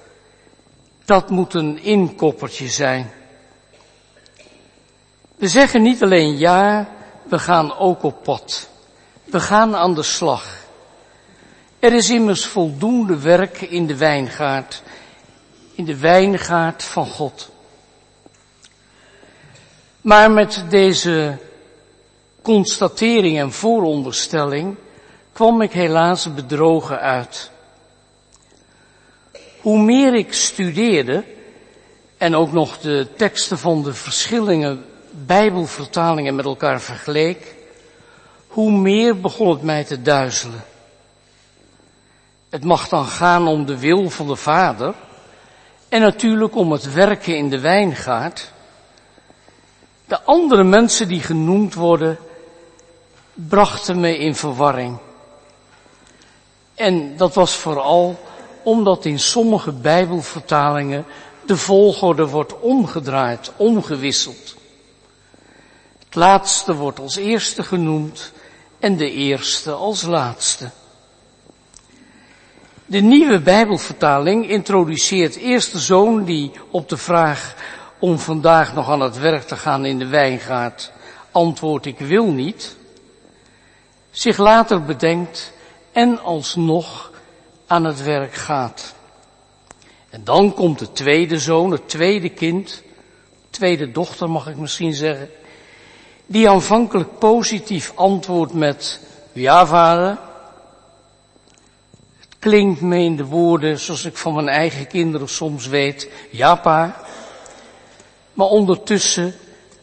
dat 1.05 1.29
moet 1.29 1.53
een 1.53 1.83
inkoppertje 1.83 2.67
zijn. 2.67 3.11
We 5.35 5.47
zeggen 5.47 5.81
niet 5.81 6.03
alleen 6.03 6.37
ja, 6.37 6.89
we 7.23 7.39
gaan 7.39 7.77
ook 7.77 8.03
op 8.03 8.23
pad. 8.23 8.69
We 9.23 9.39
gaan 9.39 9.75
aan 9.75 9.93
de 9.93 10.03
slag. 10.03 10.61
Er 11.79 11.93
is 11.93 12.09
immers 12.09 12.45
voldoende 12.45 13.19
werk 13.19 13.61
in 13.61 13.87
de 13.87 13.97
wijngaard, 13.97 14.83
in 15.75 15.85
de 15.85 15.97
wijngaard 15.97 16.83
van 16.83 17.07
God. 17.07 17.51
Maar 20.03 20.31
met 20.31 20.65
deze 20.69 21.37
constatering 22.41 23.39
en 23.39 23.51
vooronderstelling 23.51 24.75
kwam 25.31 25.61
ik 25.61 25.71
helaas 25.71 26.33
bedrogen 26.33 26.99
uit. 26.99 27.51
Hoe 29.61 29.77
meer 29.77 30.13
ik 30.13 30.33
studeerde 30.33 31.23
en 32.17 32.35
ook 32.35 32.51
nog 32.51 32.79
de 32.79 33.07
teksten 33.17 33.57
van 33.57 33.83
de 33.83 33.93
verschillende 33.93 34.77
Bijbelvertalingen 35.11 36.35
met 36.35 36.45
elkaar 36.45 36.81
vergeleek, 36.81 37.55
hoe 38.47 38.71
meer 38.71 39.19
begon 39.19 39.49
het 39.49 39.61
mij 39.61 39.83
te 39.83 40.01
duizelen. 40.01 40.63
Het 42.49 42.63
mag 42.63 42.89
dan 42.89 43.05
gaan 43.05 43.47
om 43.47 43.65
de 43.65 43.79
wil 43.79 44.09
van 44.09 44.27
de 44.27 44.35
Vader 44.35 44.93
en 45.89 46.01
natuurlijk 46.01 46.55
om 46.55 46.71
het 46.71 46.93
werken 46.93 47.37
in 47.37 47.49
de 47.49 47.59
wijngaard. 47.59 48.51
De 50.13 50.21
andere 50.21 50.63
mensen 50.63 51.07
die 51.07 51.21
genoemd 51.21 51.73
worden, 51.73 52.17
brachten 53.33 53.99
me 53.99 54.17
in 54.17 54.35
verwarring. 54.35 54.97
En 56.75 57.17
dat 57.17 57.33
was 57.33 57.55
vooral 57.55 58.19
omdat 58.63 59.05
in 59.05 59.19
sommige 59.19 59.71
Bijbelvertalingen 59.71 61.05
de 61.45 61.57
volgorde 61.57 62.27
wordt 62.27 62.59
omgedraaid, 62.59 63.51
omgewisseld. 63.55 64.55
Het 66.05 66.15
laatste 66.15 66.75
wordt 66.75 66.99
als 66.99 67.15
eerste 67.15 67.63
genoemd 67.63 68.31
en 68.79 68.97
de 68.97 69.11
eerste 69.11 69.71
als 69.71 70.01
laatste. 70.01 70.69
De 72.85 72.99
nieuwe 72.99 73.39
Bijbelvertaling 73.39 74.49
introduceert 74.49 75.35
eerst 75.35 75.71
de 75.71 75.79
zoon 75.79 76.23
die 76.23 76.51
op 76.71 76.89
de 76.89 76.97
vraag 76.97 77.55
om 78.03 78.19
vandaag 78.19 78.73
nog 78.73 78.89
aan 78.89 79.01
het 79.01 79.17
werk 79.17 79.43
te 79.43 79.55
gaan 79.55 79.85
in 79.85 79.99
de 79.99 80.07
wijngaard 80.07 80.91
antwoordt 81.31 81.85
ik 81.85 81.99
wil 81.99 82.31
niet, 82.31 82.75
zich 84.11 84.37
later 84.37 84.83
bedenkt 84.83 85.53
en 85.91 86.21
alsnog 86.21 87.11
aan 87.67 87.83
het 87.83 88.03
werk 88.03 88.33
gaat. 88.33 88.93
En 90.09 90.23
dan 90.23 90.53
komt 90.53 90.79
de 90.79 90.91
tweede 90.91 91.39
zoon, 91.39 91.71
het 91.71 91.89
tweede 91.89 92.29
kind, 92.29 92.83
tweede 93.49 93.91
dochter 93.91 94.29
mag 94.29 94.47
ik 94.47 94.57
misschien 94.57 94.93
zeggen, 94.93 95.29
die 96.25 96.49
aanvankelijk 96.49 97.19
positief 97.19 97.91
antwoordt 97.95 98.53
met 98.53 98.99
ja 99.33 99.65
vader, 99.65 100.17
klinkt 102.39 102.81
me 102.81 102.97
in 102.97 103.15
de 103.15 103.25
woorden 103.25 103.79
zoals 103.79 104.05
ik 104.05 104.17
van 104.17 104.33
mijn 104.33 104.49
eigen 104.49 104.87
kinderen 104.87 105.29
soms 105.29 105.67
weet, 105.67 106.09
ja 106.31 106.55
pa. 106.55 107.02
Maar 108.33 108.47
ondertussen 108.47 109.33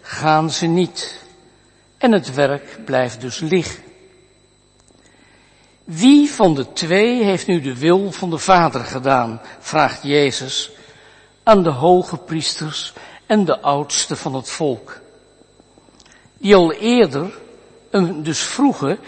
gaan 0.01 0.51
ze 0.51 0.67
niet. 0.67 1.21
En 1.99 2.13
het 2.13 2.35
werk 2.35 2.85
blijft 2.85 3.21
dus 3.21 3.39
liggen. 3.39 3.83
Wie 5.85 6.31
van 6.31 6.55
de 6.55 6.73
twee 6.73 7.23
heeft 7.23 7.47
nu 7.47 7.61
de 7.61 7.79
wil 7.79 8.13
van 8.13 8.31
de 8.31 8.39
Vader 8.39 8.85
gedaan? 8.85 9.41
vraagt 9.59 10.03
Jezus 10.03 10.71
aan 11.43 11.63
de 11.63 11.71
hoge 11.71 12.17
priesters 12.17 12.93
en 13.27 13.45
de 13.45 13.61
oudsten 13.61 14.17
van 14.17 14.35
het 14.35 14.49
volk. 14.49 15.01
Die 16.39 16.55
al 16.55 16.73
eerder, 16.73 17.39
dus 18.23 18.41
vroegen, 18.41 18.99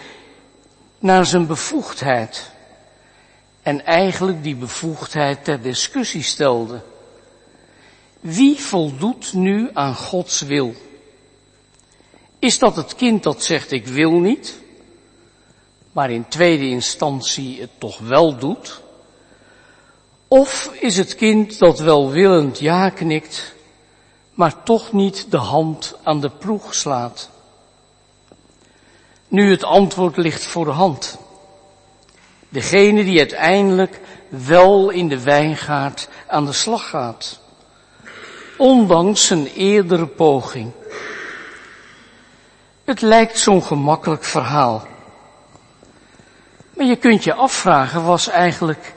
naar 0.99 1.27
zijn 1.27 1.47
bevoegdheid 1.47 2.51
en 3.63 3.85
eigenlijk 3.85 4.43
die 4.43 4.57
bevoegdheid 4.57 5.45
ter 5.45 5.63
discussie 5.63 6.23
stelde. 6.23 6.81
Wie 8.23 8.61
voldoet 8.61 9.33
nu 9.33 9.71
aan 9.73 9.95
Gods 9.95 10.41
wil? 10.41 10.75
Is 12.39 12.59
dat 12.59 12.77
het 12.77 12.95
kind 12.95 13.23
dat 13.23 13.43
zegt 13.43 13.71
ik 13.71 13.87
wil 13.87 14.11
niet, 14.11 14.59
maar 15.93 16.11
in 16.11 16.29
tweede 16.29 16.69
instantie 16.69 17.61
het 17.61 17.71
toch 17.79 17.99
wel 17.99 18.37
doet? 18.39 18.81
Of 20.29 20.71
is 20.81 20.97
het 20.97 21.15
kind 21.15 21.59
dat 21.59 21.79
welwillend 21.79 22.59
ja 22.59 22.91
knikt, 22.91 23.55
maar 24.35 24.63
toch 24.63 24.93
niet 24.93 25.31
de 25.31 25.37
hand 25.37 25.95
aan 26.03 26.21
de 26.21 26.31
ploeg 26.31 26.75
slaat? 26.75 27.31
Nu 29.29 29.51
het 29.51 29.65
antwoord 29.65 30.17
ligt 30.17 30.45
voor 30.45 30.65
de 30.65 30.71
hand. 30.71 31.19
Degene 32.49 33.05
die 33.05 33.19
uiteindelijk 33.19 34.01
wel 34.29 34.91
in 34.91 35.09
de 35.09 35.23
wijngaard 35.23 36.09
aan 36.27 36.45
de 36.45 36.53
slag 36.53 36.89
gaat. 36.89 37.41
Ondanks 38.63 39.31
een 39.31 39.47
eerdere 39.47 40.07
poging. 40.07 40.71
Het 42.85 43.01
lijkt 43.01 43.39
zo'n 43.39 43.63
gemakkelijk 43.63 44.25
verhaal. 44.25 44.87
Maar 46.77 46.87
je 46.87 46.97
kunt 46.97 47.25
je 47.25 47.35
afvragen, 47.35 48.05
was 48.05 48.29
eigenlijk 48.29 48.93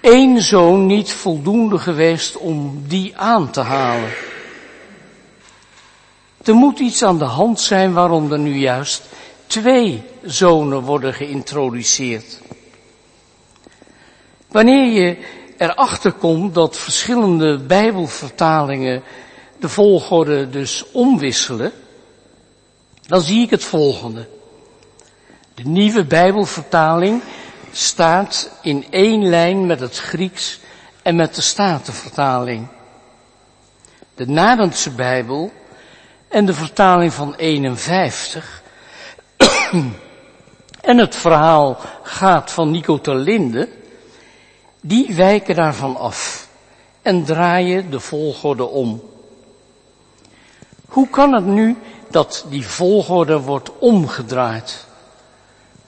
één 0.00 0.42
zoon 0.42 0.86
niet 0.86 1.12
voldoende 1.12 1.78
geweest 1.78 2.36
om 2.36 2.82
die 2.86 3.16
aan 3.16 3.50
te 3.50 3.60
halen? 3.60 4.10
Er 6.44 6.54
moet 6.54 6.78
iets 6.78 7.02
aan 7.02 7.18
de 7.18 7.24
hand 7.24 7.60
zijn 7.60 7.92
waarom 7.92 8.32
er 8.32 8.38
nu 8.38 8.54
juist 8.54 9.02
twee 9.46 10.02
zonen 10.22 10.82
worden 10.82 11.14
geïntroduceerd. 11.14 12.40
Wanneer 14.48 15.02
je 15.02 15.16
erachter 15.60 16.12
komt 16.12 16.54
dat 16.54 16.78
verschillende 16.78 17.58
bijbelvertalingen 17.58 19.02
de 19.58 19.68
volgorde 19.68 20.50
dus 20.50 20.84
omwisselen, 20.92 21.72
dan 23.06 23.20
zie 23.20 23.42
ik 23.42 23.50
het 23.50 23.64
volgende. 23.64 24.28
De 25.54 25.62
nieuwe 25.62 26.04
bijbelvertaling 26.04 27.22
staat 27.72 28.50
in 28.62 28.86
één 28.90 29.28
lijn 29.28 29.66
met 29.66 29.80
het 29.80 29.98
Grieks 29.98 30.60
en 31.02 31.16
met 31.16 31.34
de 31.34 31.42
Statenvertaling. 31.42 32.68
De 34.14 34.26
Nadense 34.26 34.90
Bijbel 34.90 35.52
en 36.28 36.46
de 36.46 36.54
vertaling 36.54 37.12
van 37.12 37.34
51 37.34 38.62
en 40.80 40.98
het 40.98 41.16
verhaal 41.16 41.78
gaat 42.02 42.50
van 42.50 42.70
Nico 42.70 43.00
Terlinde 43.00 43.68
die 44.80 45.14
wijken 45.14 45.54
daarvan 45.54 45.96
af 45.96 46.48
en 47.02 47.24
draaien 47.24 47.90
de 47.90 48.00
volgorde 48.00 48.64
om. 48.64 49.02
Hoe 50.88 51.08
kan 51.08 51.32
het 51.32 51.44
nu 51.46 51.76
dat 52.10 52.44
die 52.48 52.66
volgorde 52.66 53.40
wordt 53.40 53.78
omgedraaid? 53.78 54.86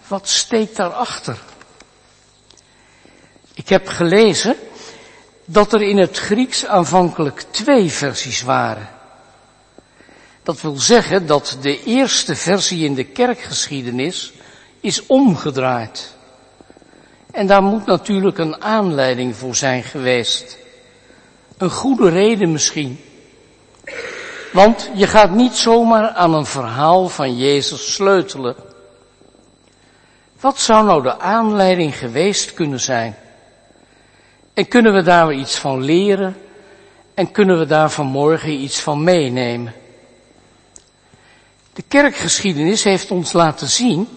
Wat 0.07 0.29
steekt 0.29 0.77
daarachter? 0.77 1.43
Ik 3.55 3.69
heb 3.69 3.89
gelezen 3.89 4.57
dat 5.45 5.73
er 5.73 5.83
in 5.83 5.99
het 5.99 6.19
Grieks 6.19 6.67
aanvankelijk 6.67 7.45
twee 7.51 7.91
versies 7.91 8.43
waren. 8.43 8.89
Dat 10.43 10.61
wil 10.61 10.77
zeggen 10.77 11.27
dat 11.27 11.59
de 11.61 11.83
eerste 11.83 12.37
versie 12.37 12.85
in 12.85 12.95
de 12.95 13.05
kerkgeschiedenis 13.05 14.33
is 14.81 15.07
omgedraaid. 15.07 16.15
En 17.33 17.47
daar 17.47 17.63
moet 17.63 17.87
natuurlijk 17.87 18.39
een 18.39 18.63
aanleiding 18.63 19.37
voor 19.37 19.55
zijn 19.55 19.83
geweest. 19.83 20.59
Een 21.57 21.71
goede 21.71 22.09
reden 22.09 22.53
misschien. 22.53 23.01
Want 24.53 24.91
je 24.95 25.07
gaat 25.07 25.31
niet 25.31 25.55
zomaar 25.55 26.09
aan 26.09 26.35
een 26.35 26.47
verhaal 26.47 27.09
van 27.09 27.37
Jezus 27.37 27.93
sleutelen. 27.93 28.57
Wat 30.41 30.59
zou 30.59 30.85
nou 30.85 31.03
de 31.03 31.19
aanleiding 31.19 31.99
geweest 31.99 32.55
kunnen 32.55 32.81
zijn? 32.81 33.17
En 34.55 34.69
kunnen 34.69 34.95
we 34.95 35.03
daar 35.03 35.33
iets 35.33 35.59
van 35.59 35.83
leren? 35.83 36.37
En 37.15 37.31
kunnen 37.31 37.59
we 37.59 37.67
daar 37.67 37.91
vanmorgen 37.91 38.51
iets 38.51 38.81
van 38.81 39.05
meenemen? 39.05 39.75
De 41.73 41.83
kerkgeschiedenis 41.89 42.85
heeft 42.85 43.11
ons 43.11 43.33
laten 43.33 43.69
zien 43.69 44.09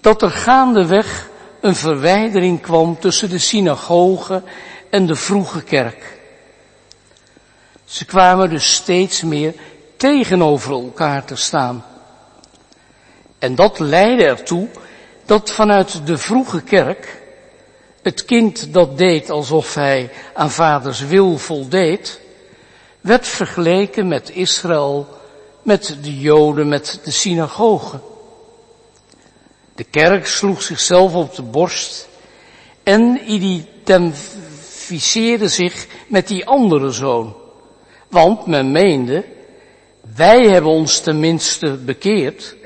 dat 0.00 0.22
er 0.22 0.30
gaandeweg 0.30 1.28
een 1.60 1.74
verwijdering 1.74 2.60
kwam 2.60 2.98
tussen 2.98 3.30
de 3.30 3.38
synagoge 3.38 4.42
en 4.90 5.06
de 5.06 5.14
vroege 5.14 5.62
kerk. 5.62 6.18
Ze 7.84 8.04
kwamen 8.04 8.50
dus 8.50 8.74
steeds 8.74 9.22
meer 9.22 9.54
tegenover 9.96 10.72
elkaar 10.72 11.24
te 11.24 11.36
staan. 11.36 11.84
En 13.38 13.54
dat 13.54 13.78
leidde 13.78 14.24
ertoe 14.24 14.68
dat 15.24 15.50
vanuit 15.50 16.06
de 16.06 16.18
vroege 16.18 16.62
kerk 16.62 17.22
het 18.02 18.24
kind 18.24 18.72
dat 18.72 18.98
deed 18.98 19.30
alsof 19.30 19.74
hij 19.74 20.10
aan 20.34 20.50
vaders 20.50 21.00
wil 21.00 21.38
voldeed, 21.38 22.20
werd 23.00 23.26
vergeleken 23.26 24.08
met 24.08 24.30
Israël, 24.30 25.08
met 25.62 25.96
de 26.02 26.20
Joden, 26.20 26.68
met 26.68 27.00
de 27.04 27.10
synagogen. 27.10 28.00
De 29.78 29.84
kerk 29.84 30.26
sloeg 30.26 30.62
zichzelf 30.62 31.14
op 31.14 31.34
de 31.34 31.42
borst 31.42 32.08
en 32.82 33.32
identificeerde 33.32 35.48
zich 35.48 35.86
met 36.06 36.28
die 36.28 36.46
andere 36.46 36.90
zoon. 36.90 37.36
Want 38.08 38.46
men 38.46 38.72
meende, 38.72 39.24
wij 40.16 40.42
hebben 40.42 40.70
ons 40.70 41.00
tenminste 41.00 41.76
bekeerd 41.76 42.56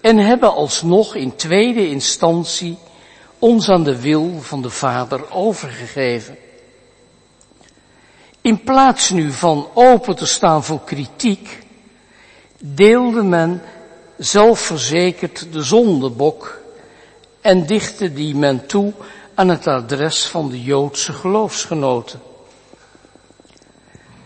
en 0.00 0.18
hebben 0.18 0.54
alsnog 0.54 1.14
in 1.14 1.36
tweede 1.36 1.88
instantie 1.88 2.78
ons 3.38 3.68
aan 3.68 3.84
de 3.84 4.00
wil 4.00 4.40
van 4.40 4.62
de 4.62 4.70
Vader 4.70 5.32
overgegeven. 5.32 6.36
In 8.40 8.62
plaats 8.62 9.10
nu 9.10 9.32
van 9.32 9.68
open 9.74 10.16
te 10.16 10.26
staan 10.26 10.64
voor 10.64 10.80
kritiek, 10.84 11.58
deelde 12.58 13.22
men 13.22 13.62
zelfverzekerd 14.18 15.52
de 15.52 15.62
zondebok 15.62 16.60
en 17.40 17.66
dichtte 17.66 18.12
die 18.12 18.34
men 18.34 18.66
toe 18.66 18.92
aan 19.34 19.48
het 19.48 19.66
adres 19.66 20.26
van 20.26 20.50
de 20.50 20.62
Joodse 20.62 21.12
geloofsgenoten. 21.12 22.20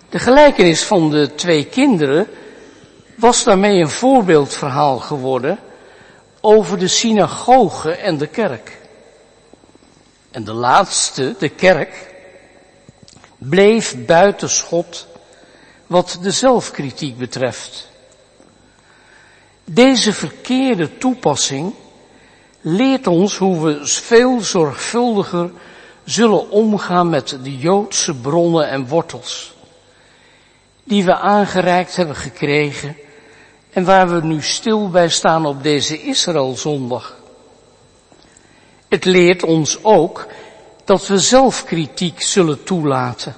De 0.09 0.19
gelijkenis 0.19 0.83
van 0.83 1.11
de 1.11 1.35
twee 1.35 1.65
kinderen 1.65 2.27
was 3.15 3.45
daarmee 3.45 3.81
een 3.81 3.91
voorbeeldverhaal 3.91 4.99
geworden 4.99 5.59
over 6.41 6.79
de 6.79 6.89
synagoge 6.89 7.91
en 7.91 8.19
de 8.19 8.27
kerk. 8.27 8.79
En 10.31 10.45
de 10.45 10.53
laatste, 10.53 11.35
de 11.39 11.49
kerk, 11.49 12.15
bleef 13.39 14.05
buiten 14.07 14.51
schot 14.51 15.07
wat 15.87 16.19
de 16.23 16.31
zelfkritiek 16.31 17.19
betreft. 17.19 17.91
Deze 19.75 20.13
verkeerde 20.13 20.99
toepassing 20.99 21.75
leert 22.61 23.07
ons 23.07 23.37
hoe 23.37 23.65
we 23.65 23.87
veel 23.87 24.41
zorgvuldiger 24.41 25.51
zullen 26.05 26.51
omgaan 26.51 27.09
met 27.09 27.39
de 27.43 27.59
Joodse 27.59 28.15
bronnen 28.15 28.69
en 28.69 28.89
wortels, 28.89 29.55
die 30.85 31.05
we 31.05 31.15
aangereikt 31.17 31.97
hebben 31.97 32.17
gekregen 32.17 32.97
en 33.71 33.85
waar 33.85 34.09
we 34.09 34.27
nu 34.27 34.43
stil 34.43 34.91
bij 34.91 35.09
staan 35.09 35.47
op 35.47 35.63
deze 35.63 36.03
Israëlzondag. 36.03 37.17
Het 38.89 39.05
leert 39.05 39.43
ons 39.43 39.85
ook 39.85 40.27
dat 40.85 41.07
we 41.07 41.19
zelfkritiek 41.19 42.23
zullen 42.23 42.65
toelaten 42.65 43.35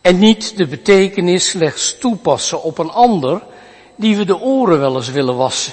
en 0.00 0.18
niet 0.18 0.56
de 0.56 0.66
betekenis 0.66 1.48
slechts 1.48 1.98
toepassen 1.98 2.62
op 2.62 2.78
een 2.78 2.90
ander 2.90 3.42
die 3.98 4.16
we 4.16 4.24
de 4.24 4.40
oren 4.40 4.78
wel 4.78 4.96
eens 4.96 5.10
willen 5.10 5.36
wassen. 5.36 5.72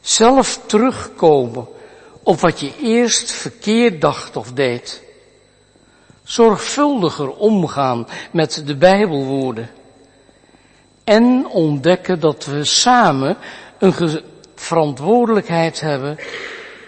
Zelf 0.00 0.60
terugkomen 0.66 1.66
op 2.22 2.40
wat 2.40 2.60
je 2.60 2.72
eerst 2.82 3.32
verkeerd 3.32 4.00
dacht 4.00 4.36
of 4.36 4.52
deed. 4.52 5.02
Zorgvuldiger 6.22 7.30
omgaan 7.30 8.06
met 8.30 8.62
de 8.66 8.76
Bijbelwoorden. 8.76 9.70
En 11.04 11.46
ontdekken 11.46 12.20
dat 12.20 12.44
we 12.44 12.64
samen 12.64 13.36
een 13.78 14.22
verantwoordelijkheid 14.54 15.80
hebben 15.80 16.18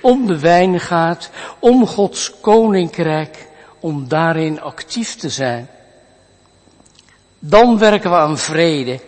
om 0.01 0.27
de 0.27 0.41
wijngaard, 0.41 1.31
om 1.59 1.87
Gods 1.87 2.41
koninkrijk, 2.41 3.49
om 3.81 4.09
daarin 4.09 4.61
actief 4.61 5.17
te 5.17 5.29
zijn. 5.29 5.69
Dan 7.39 7.79
werken 7.79 8.11
we 8.11 8.17
aan 8.17 8.39
vrede, 8.39 9.01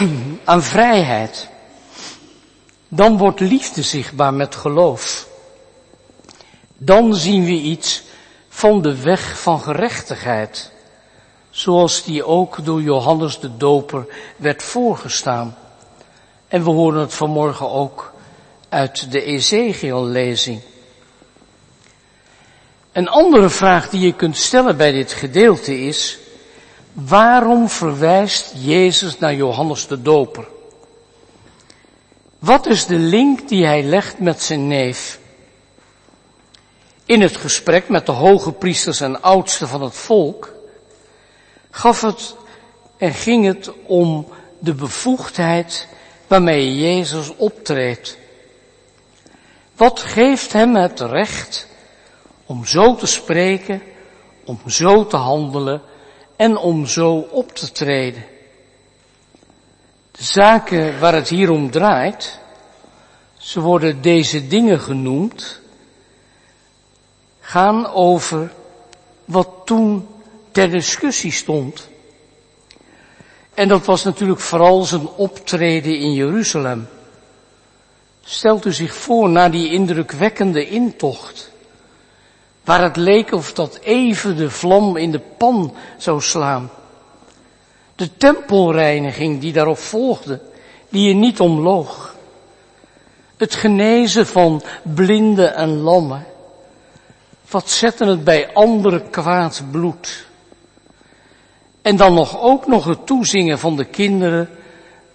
aan 0.44 0.62
vrijheid. 0.62 1.48
Dan 2.88 3.18
wordt 3.18 3.40
liefde 3.40 3.82
zichtbaar 3.82 4.34
met 4.34 4.54
geloof. 4.54 5.28
Dan 6.76 7.14
zien 7.14 7.44
we 7.44 7.50
iets 7.50 8.02
van 8.48 8.82
de 8.82 9.02
weg 9.02 9.40
van 9.40 9.60
gerechtigheid, 9.60 10.72
zoals 11.50 12.04
die 12.04 12.24
ook 12.24 12.64
door 12.64 12.82
Johannes 12.82 13.40
de 13.40 13.56
Doper 13.56 14.06
werd 14.36 14.62
voorgestaan. 14.62 15.56
En 16.48 16.64
we 16.64 16.70
horen 16.70 17.00
het 17.00 17.14
vanmorgen 17.14 17.70
ook 17.70 18.12
uit 18.68 19.12
de 19.12 19.22
Ezekiel-lezing. 19.22 20.60
Een 22.92 23.08
andere 23.08 23.48
vraag 23.48 23.88
die 23.88 24.00
je 24.00 24.12
kunt 24.12 24.36
stellen 24.36 24.76
bij 24.76 24.92
dit 24.92 25.12
gedeelte 25.12 25.80
is, 25.80 26.18
waarom 26.92 27.68
verwijst 27.68 28.52
Jezus 28.56 29.18
naar 29.18 29.34
Johannes 29.34 29.86
de 29.86 30.02
Doper? 30.02 30.48
Wat 32.38 32.66
is 32.66 32.86
de 32.86 32.98
link 32.98 33.48
die 33.48 33.66
hij 33.66 33.82
legt 33.82 34.18
met 34.18 34.42
zijn 34.42 34.68
neef? 34.68 35.20
In 37.04 37.20
het 37.20 37.36
gesprek 37.36 37.88
met 37.88 38.06
de 38.06 38.12
hoge 38.12 38.52
priesters 38.52 39.00
en 39.00 39.22
oudsten 39.22 39.68
van 39.68 39.82
het 39.82 39.94
volk 39.94 40.54
gaf 41.70 42.00
het 42.00 42.36
en 42.96 43.14
ging 43.14 43.46
het 43.46 43.70
om 43.86 44.28
de 44.58 44.74
bevoegdheid 44.74 45.88
waarmee 46.26 46.76
Jezus 46.76 47.36
optreedt. 47.36 48.18
Wat 49.76 50.00
geeft 50.00 50.52
hem 50.52 50.74
het 50.74 51.00
recht 51.00 51.66
om 52.46 52.64
zo 52.66 52.94
te 52.94 53.06
spreken, 53.06 53.82
om 54.44 54.60
zo 54.66 55.06
te 55.06 55.16
handelen 55.16 55.82
en 56.42 56.56
om 56.56 56.86
zo 56.86 57.16
op 57.30 57.54
te 57.54 57.72
treden? 57.72 58.24
De 60.10 60.24
zaken 60.24 61.00
waar 61.00 61.14
het 61.14 61.28
hier 61.28 61.50
om 61.50 61.70
draait, 61.70 62.38
ze 63.38 63.60
worden 63.60 64.02
deze 64.02 64.46
dingen 64.46 64.80
genoemd, 64.80 65.60
gaan 67.40 67.86
over 67.86 68.52
wat 69.24 69.48
toen 69.64 70.08
ter 70.50 70.70
discussie 70.70 71.32
stond. 71.32 71.88
En 73.54 73.68
dat 73.68 73.84
was 73.84 74.04
natuurlijk 74.04 74.40
vooral 74.40 74.82
zijn 74.82 75.08
optreden 75.08 75.98
in 75.98 76.12
Jeruzalem. 76.12 76.88
Stelt 78.24 78.64
u 78.64 78.72
zich 78.72 78.94
voor 78.94 79.28
na 79.28 79.48
die 79.48 79.70
indrukwekkende 79.70 80.68
intocht, 80.68 81.51
waar 82.64 82.82
het 82.82 82.96
leek 82.96 83.32
of 83.32 83.52
dat 83.52 83.78
even 83.82 84.36
de 84.36 84.50
vlam 84.50 84.96
in 84.96 85.10
de 85.10 85.20
pan 85.36 85.74
zou 85.96 86.20
slaan. 86.20 86.70
De 87.96 88.16
tempelreiniging 88.16 89.40
die 89.40 89.52
daarop 89.52 89.78
volgde, 89.78 90.40
die 90.88 91.08
je 91.08 91.14
niet 91.14 91.40
omloog. 91.40 92.16
Het 93.36 93.54
genezen 93.54 94.26
van 94.26 94.62
blinden 94.82 95.54
en 95.54 95.80
lammen. 95.80 96.26
Wat 97.50 97.70
zetten 97.70 98.08
het 98.08 98.24
bij 98.24 98.54
anderen 98.54 99.10
kwaad 99.10 99.62
bloed. 99.70 100.26
En 101.82 101.96
dan 101.96 102.14
nog 102.14 102.40
ook 102.40 102.66
nog 102.66 102.84
het 102.84 103.06
toezingen 103.06 103.58
van 103.58 103.76
de 103.76 103.84
kinderen, 103.84 104.50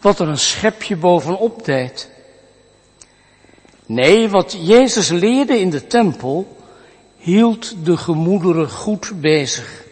wat 0.02 0.20
er 0.20 0.28
een 0.28 0.38
schepje 0.38 0.96
bovenop 0.96 1.66
deed. 1.66 2.10
Nee, 3.86 4.30
wat 4.30 4.58
Jezus 4.62 5.10
leerde 5.10 5.60
in 5.60 5.70
de 5.70 5.88
tempel, 5.88 6.57
hield 7.28 7.86
de 7.86 7.98
gemoederen 7.98 8.70
goed 8.70 9.22
bezig. 9.22 9.84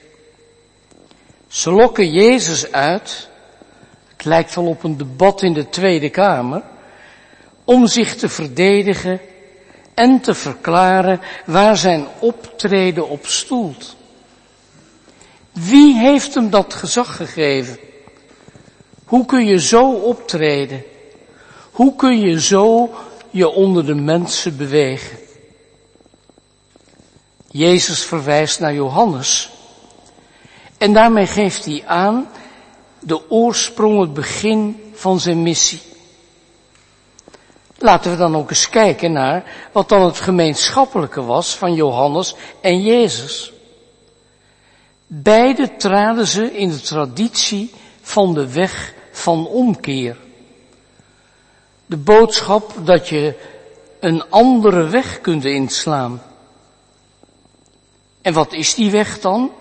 Ze 1.48 1.72
lokken 1.72 2.12
Jezus 2.12 2.72
uit, 2.72 3.30
het 4.16 4.26
lijkt 4.26 4.56
wel 4.56 4.66
op 4.66 4.84
een 4.84 4.98
debat 4.98 5.42
in 5.42 5.54
de 5.54 5.70
Tweede 5.70 6.10
Kamer, 6.10 6.62
om 7.64 7.88
zich 7.88 8.16
te 8.16 8.30
verdedigen 8.30 9.20
en 9.94 10.22
te 10.22 10.34
verklaren 10.34 11.22
waar 11.46 11.78
zijn 11.78 12.06
optreden 12.20 13.10
op 13.10 13.26
stoelt. 13.26 13.96
Wie 15.52 15.98
heeft 15.98 16.34
hem 16.34 16.50
dat 16.50 16.74
gezag 16.74 17.16
gegeven? 17.16 17.78
Hoe 19.06 19.26
kun 19.26 19.46
je 19.46 19.60
zo 19.60 19.92
optreden? 19.92 20.84
Hoe 21.72 21.96
kun 21.96 22.20
je 22.20 22.42
zo 22.42 22.94
je 23.30 23.50
onder 23.50 23.86
de 23.86 23.96
mensen 23.96 24.58
bewegen? 24.58 25.24
Jezus 27.56 28.04
verwijst 28.04 28.60
naar 28.60 28.74
Johannes. 28.74 29.50
En 30.78 30.94
daarmee 30.94 31.28
geeft 31.28 31.66
hij 31.66 31.84
aan 31.86 32.28
de 33.00 33.30
oorsprong, 33.30 34.00
het 34.00 34.14
begin 34.14 34.92
van 34.94 35.20
zijn 35.20 35.42
missie. 35.42 35.82
Laten 37.78 38.12
we 38.12 38.18
dan 38.18 38.36
ook 38.36 38.50
eens 38.50 38.70
kijken 38.70 39.12
naar 39.12 39.44
wat 39.72 39.90
dan 39.90 40.02
het 40.02 40.20
gemeenschappelijke 40.20 41.24
was 41.24 41.56
van 41.56 41.74
Johannes 41.74 42.36
en 42.62 42.82
Jezus. 42.82 43.54
Beide 45.08 45.76
traden 45.76 46.28
ze 46.28 46.58
in 46.58 46.70
de 46.70 46.82
traditie 46.82 47.74
van 48.02 48.34
de 48.34 48.52
weg 48.52 48.94
van 49.12 49.48
omkeer. 49.48 50.18
De 51.86 51.98
boodschap 51.98 52.74
dat 52.84 53.10
je 53.10 53.36
een 54.00 54.30
andere 54.30 54.88
weg 54.88 55.22
kunt 55.22 55.46
inslaan. 55.46 56.22
En 58.26 58.34
wat 58.34 58.54
is 58.54 58.74
die 58.74 58.92
weg 58.92 59.20
dan? 59.20 59.52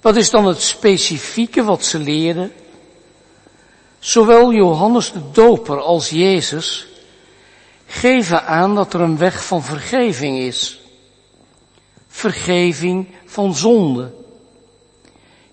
Wat 0.00 0.16
is 0.16 0.30
dan 0.30 0.46
het 0.46 0.62
specifieke 0.62 1.62
wat 1.62 1.84
ze 1.84 1.98
leren? 1.98 2.52
Zowel 3.98 4.52
Johannes 4.52 5.12
de 5.12 5.30
Doper 5.32 5.80
als 5.80 6.10
Jezus 6.10 6.86
geven 7.86 8.44
aan 8.44 8.74
dat 8.74 8.94
er 8.94 9.00
een 9.00 9.18
weg 9.18 9.44
van 9.44 9.62
vergeving 9.62 10.38
is. 10.38 10.80
Vergeving 12.08 13.08
van 13.24 13.54
zonde. 13.54 14.12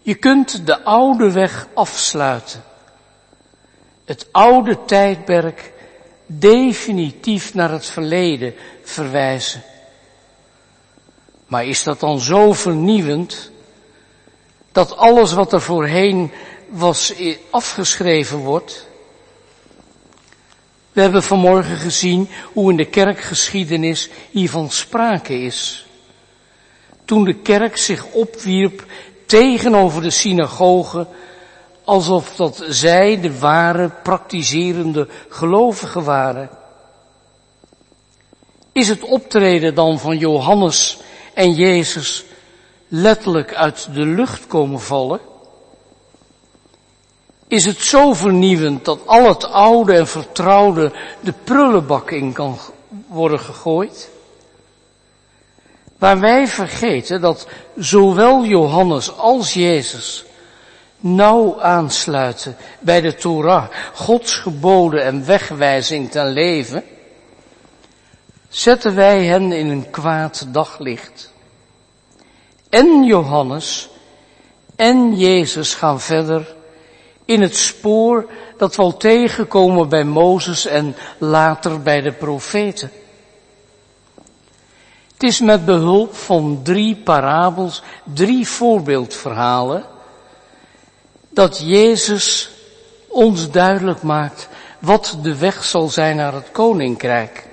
Je 0.02 0.16
kunt 0.16 0.66
de 0.66 0.84
oude 0.84 1.32
weg 1.32 1.68
afsluiten. 1.74 2.64
Het 4.06 4.28
oude 4.32 4.86
tijdperk 4.86 5.74
definitief 6.26 7.54
naar 7.54 7.72
het 7.72 7.86
verleden 7.86 8.54
verwijzen. 8.84 9.64
Maar 11.48 11.66
is 11.66 11.84
dat 11.84 12.00
dan 12.00 12.20
zo 12.20 12.54
vernieuwend 12.54 13.52
dat 14.72 14.98
alles 14.98 15.34
wat 15.34 15.54
er 15.54 15.62
voorheen 15.62 16.32
was 16.70 17.14
afgeschreven 17.50 18.38
wordt? 18.38 18.88
We 20.92 21.02
hebben 21.02 21.24
vanmorgen 21.24 21.78
gezien 21.78 22.30
hoe 22.54 22.72
in 22.72 22.78
de 22.78 22.86
kerkgeschiedenis 22.86 24.10
hiervan 24.32 24.70
sprake 24.70 25.42
is. 25.42 25.88
Toen 27.06 27.24
de 27.24 27.34
kerk 27.34 27.78
zich 27.78 28.06
opwierp 28.06 28.86
tegenover 29.26 30.02
de 30.02 30.10
synagoge, 30.10 31.08
alsof 31.84 32.36
dat 32.36 32.64
zij 32.68 33.22
de 33.22 33.40
ware 33.40 33.90
praktiserende 34.04 35.08
gelovigen 35.30 36.04
waren. 36.04 36.50
Is 38.72 38.88
het 38.88 39.04
optreden 39.04 39.76
dan 39.76 40.00
van 40.00 40.18
Johannes 40.18 40.98
en 41.38 41.54
Jezus 41.54 42.26
letterlijk 42.88 43.54
uit 43.54 43.88
de 43.94 44.06
lucht 44.06 44.48
komen 44.48 44.80
vallen? 44.80 45.20
Is 47.48 47.66
het 47.66 47.78
zo 47.78 48.14
vernieuwend 48.14 48.86
dat 48.86 49.00
al 49.06 49.28
het 49.28 49.46
oude 49.46 49.94
en 49.94 50.08
vertrouwde 50.08 50.92
de 51.20 51.34
prullenbak 51.44 52.12
in 52.12 52.34
kan 52.34 52.58
worden 53.08 53.40
gegooid? 53.40 54.10
Waar 55.98 56.20
wij 56.20 56.48
vergeten 56.48 57.22
dat 57.22 57.48
zowel 57.76 58.46
Johannes 58.46 59.18
als 59.18 59.54
Jezus 59.54 60.26
nauw 61.00 61.62
aansluiten 61.62 62.56
bij 62.80 63.02
de 63.02 63.16
Torah, 63.16 63.66
Gods 63.94 64.34
geboden 64.34 65.04
en 65.04 65.26
wegwijzing 65.26 66.12
ten 66.12 66.28
leven, 66.28 66.84
zetten 68.50 68.96
wij 68.96 69.26
hen 69.26 69.52
in 69.52 69.70
een 69.70 69.90
kwaad 69.90 70.48
daglicht. 70.48 71.32
En 72.70 73.04
Johannes 73.04 73.90
en 74.76 75.18
Jezus 75.18 75.74
gaan 75.74 76.02
verder 76.02 76.56
in 77.26 77.42
het 77.42 77.56
spoor 77.56 78.30
dat 78.58 78.76
we 78.76 78.82
al 78.82 78.98
tegenkomen 78.98 79.90
bij 79.90 80.04
Mozes 80.04 80.66
en 80.66 80.96
later 81.18 81.82
bij 81.82 82.02
de 82.02 82.12
profeten. 82.12 82.92
Het 85.14 85.24
is 85.24 85.40
met 85.40 85.66
behulp 85.66 86.16
van 86.16 86.60
drie 86.64 86.96
parabels, 86.96 87.82
drie 88.04 88.48
voorbeeldverhalen, 88.48 89.84
dat 91.30 91.60
Jezus 91.60 92.50
ons 93.08 93.52
duidelijk 93.52 94.02
maakt 94.02 94.48
wat 94.80 95.18
de 95.22 95.38
weg 95.38 95.64
zal 95.64 95.88
zijn 95.88 96.16
naar 96.16 96.34
het 96.34 96.52
koninkrijk. 96.52 97.47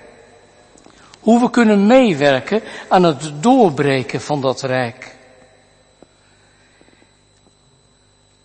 Hoe 1.25 1.41
we 1.41 1.51
kunnen 1.51 1.87
meewerken 1.87 2.62
aan 2.89 3.03
het 3.03 3.33
doorbreken 3.41 4.20
van 4.20 4.41
dat 4.41 4.62
rijk. 4.62 5.16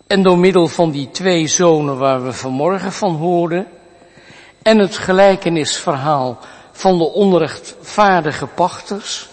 En 0.06 0.22
door 0.22 0.38
middel 0.38 0.68
van 0.68 0.90
die 0.90 1.10
twee 1.10 1.46
zonen 1.46 1.98
waar 1.98 2.24
we 2.24 2.32
vanmorgen 2.32 2.92
van 2.92 3.14
hoorden, 3.14 3.66
en 4.62 4.78
het 4.78 4.96
gelijkenisverhaal 4.96 6.38
van 6.72 6.98
de 6.98 7.04
onrechtvaardige 7.04 8.46
pachters, 8.46 9.28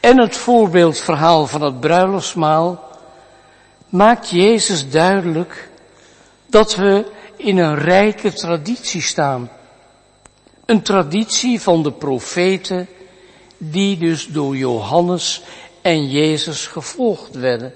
en 0.00 0.20
het 0.20 0.36
voorbeeldverhaal 0.36 1.46
van 1.46 1.62
het 1.62 1.80
bruiloftsmaal, 1.80 2.88
maakt 3.88 4.30
Jezus 4.30 4.90
duidelijk 4.90 5.68
dat 6.46 6.74
we 6.76 7.10
in 7.36 7.58
een 7.58 7.74
rijke 7.74 8.32
traditie 8.32 9.02
staan. 9.02 9.50
Een 10.70 10.82
traditie 10.82 11.60
van 11.60 11.82
de 11.82 11.92
profeten 11.92 12.88
die 13.58 13.98
dus 13.98 14.26
door 14.26 14.56
Johannes 14.56 15.42
en 15.82 16.08
Jezus 16.08 16.66
gevolgd 16.66 17.34
werden. 17.34 17.74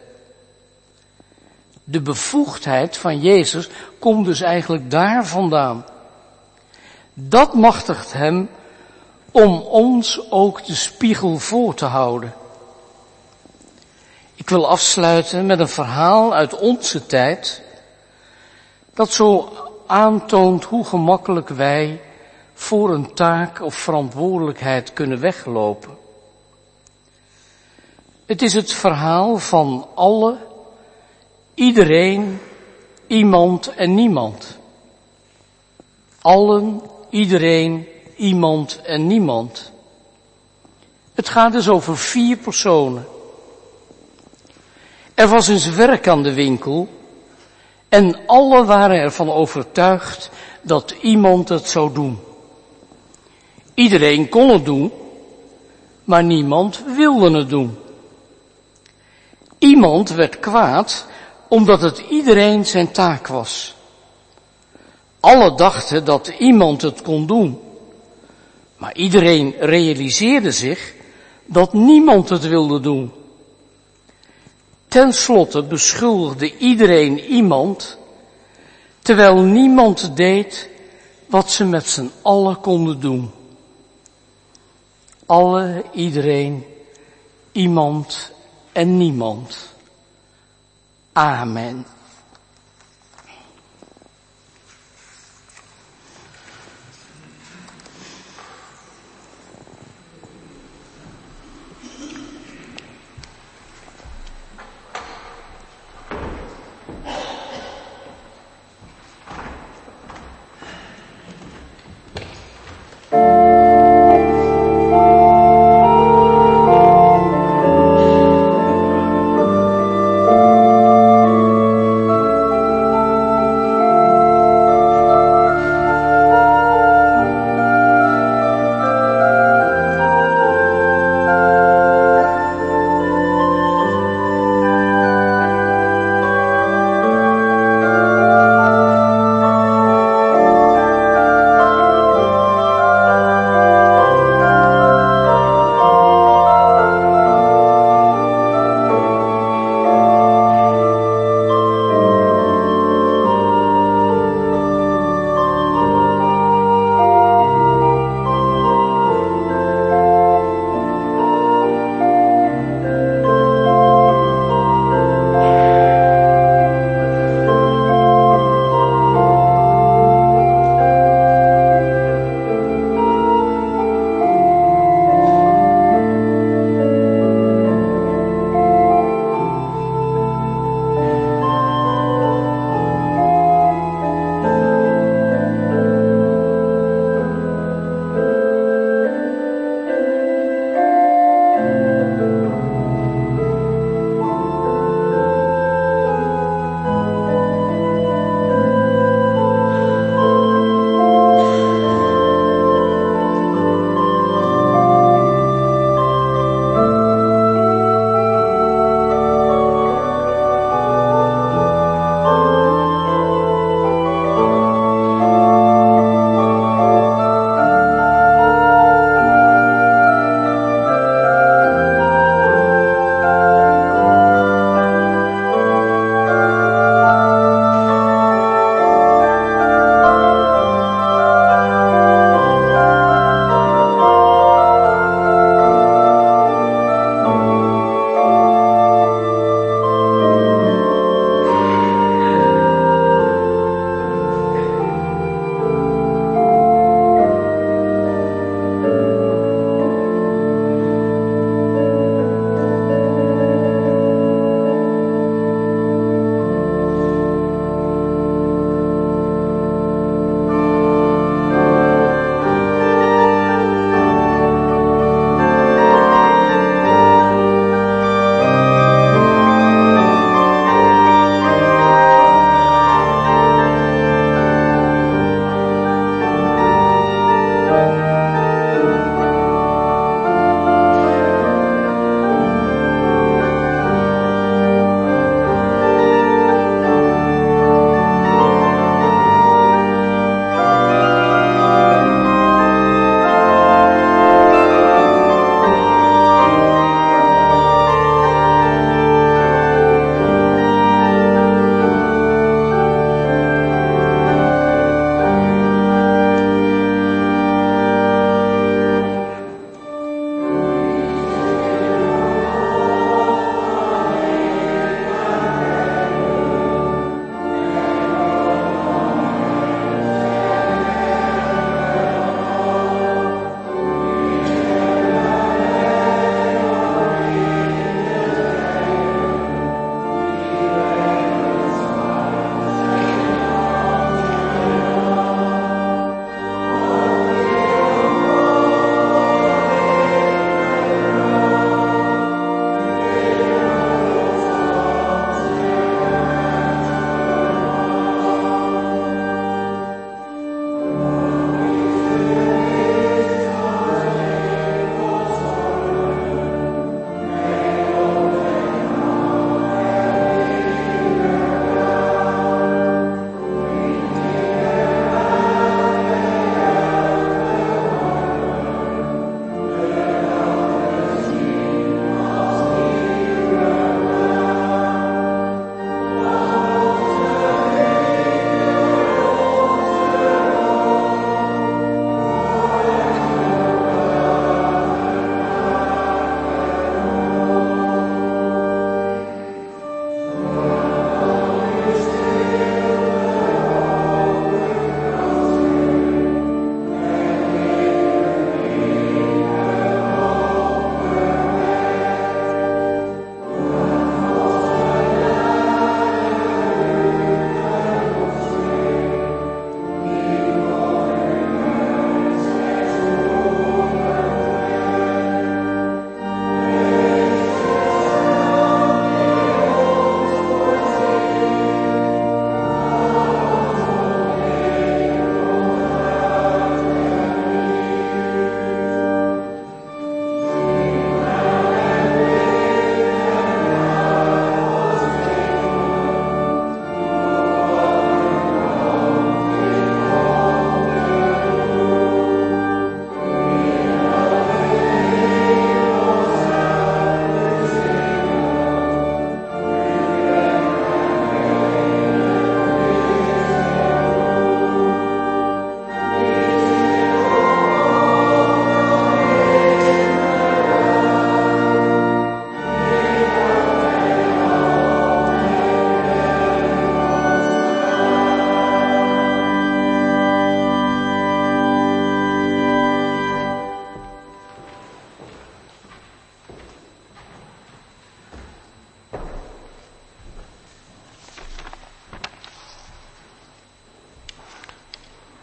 De 1.85 2.01
bevoegdheid 2.01 2.97
van 2.97 3.21
Jezus 3.21 3.69
komt 3.99 4.27
dus 4.27 4.41
eigenlijk 4.41 4.91
daar 4.91 5.27
vandaan. 5.27 5.85
Dat 7.15 7.55
machtigt 7.55 8.13
hem 8.13 8.49
om 9.31 9.61
ons 9.61 10.31
ook 10.31 10.67
de 10.67 10.75
spiegel 10.75 11.39
voor 11.39 11.75
te 11.75 11.85
houden. 11.85 12.35
Ik 14.35 14.49
wil 14.49 14.69
afsluiten 14.69 15.47
met 15.47 15.59
een 15.59 15.69
verhaal 15.69 16.35
uit 16.35 16.59
onze 16.59 17.07
tijd, 17.07 17.63
dat 18.95 19.13
zo 19.13 19.53
aantoont 19.87 20.65
hoe 20.65 20.85
gemakkelijk 20.85 21.49
wij 21.49 22.01
voor 22.65 22.95
een 22.95 23.15
taak 23.15 23.63
of 23.63 23.75
verantwoordelijkheid 23.75 24.93
kunnen 24.93 25.21
weglopen. 25.21 25.97
Het 28.27 28.43
is 28.43 28.55
het 28.55 28.73
verhaal 28.73 29.37
van 29.37 29.89
alle, 29.95 30.37
iedereen, 31.55 32.41
iemand 33.07 33.75
en 33.75 33.95
niemand. 33.95 34.59
Allen, 36.21 36.81
iedereen, 37.11 37.89
iemand 38.17 38.81
en 38.83 39.07
niemand. 39.07 39.73
Het 41.15 41.29
gaat 41.29 41.53
dus 41.53 41.69
over 41.69 41.97
vier 41.97 42.37
personen. 42.37 43.07
Er 45.15 45.29
was 45.29 45.49
eens 45.49 45.69
werk 45.69 46.09
aan 46.09 46.23
de 46.23 46.35
winkel 46.35 46.89
en 47.89 48.27
alle 48.27 48.65
waren 48.65 48.97
ervan 48.97 49.31
overtuigd 49.31 50.31
dat 50.63 50.91
iemand 50.91 51.49
het 51.49 51.69
zou 51.69 51.93
doen. 51.93 52.24
Iedereen 53.75 54.29
kon 54.29 54.49
het 54.49 54.65
doen, 54.65 54.93
maar 56.05 56.25
niemand 56.25 56.83
wilde 56.97 57.39
het 57.39 57.49
doen. 57.49 57.79
Iemand 59.59 60.11
werd 60.11 60.39
kwaad 60.39 61.07
omdat 61.49 61.81
het 61.81 61.99
iedereen 61.99 62.67
zijn 62.67 62.93
taak 62.93 63.27
was. 63.27 63.75
Alle 65.21 65.55
dachten 65.55 66.05
dat 66.05 66.33
iemand 66.39 66.83
het 66.83 67.03
kon 67.03 67.27
doen. 67.27 67.59
Maar 68.77 68.95
iedereen 68.95 69.55
realiseerde 69.59 70.51
zich 70.51 70.95
dat 71.45 71.73
niemand 71.73 72.29
het 72.29 72.49
wilde 72.49 72.81
doen. 72.81 73.13
Ten 74.89 75.13
slotte 75.13 75.63
beschuldigde 75.63 76.57
iedereen 76.57 77.21
iemand, 77.21 77.99
terwijl 79.03 79.41
niemand 79.41 80.17
deed 80.17 80.69
wat 81.27 81.51
ze 81.51 81.65
met 81.65 81.89
z'n 81.89 82.11
allen 82.23 82.61
konden 82.61 83.01
doen. 83.01 83.31
Alle, 85.27 85.85
iedereen, 85.93 86.65
iemand 87.53 88.33
en 88.73 88.97
niemand. 88.97 89.73
Amen. 91.13 91.87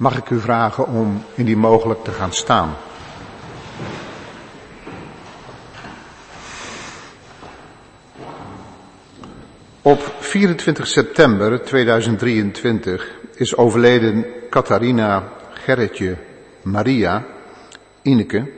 Mag 0.02 0.18
ik 0.18 0.30
u 0.30 0.40
vragen 0.40 0.88
om 0.88 1.24
indien 1.36 1.58
mogelijk 1.58 2.04
te 2.04 2.12
gaan 2.12 2.34
staan? 2.34 2.76
Op 9.82 10.14
24 10.20 10.88
september 10.88 11.64
2023 11.64 13.12
is 13.36 13.56
overleden 13.56 14.26
Catharina 14.50 15.30
Gerritje 15.54 16.18
Maria 16.62 17.26
Ineke 18.02 18.52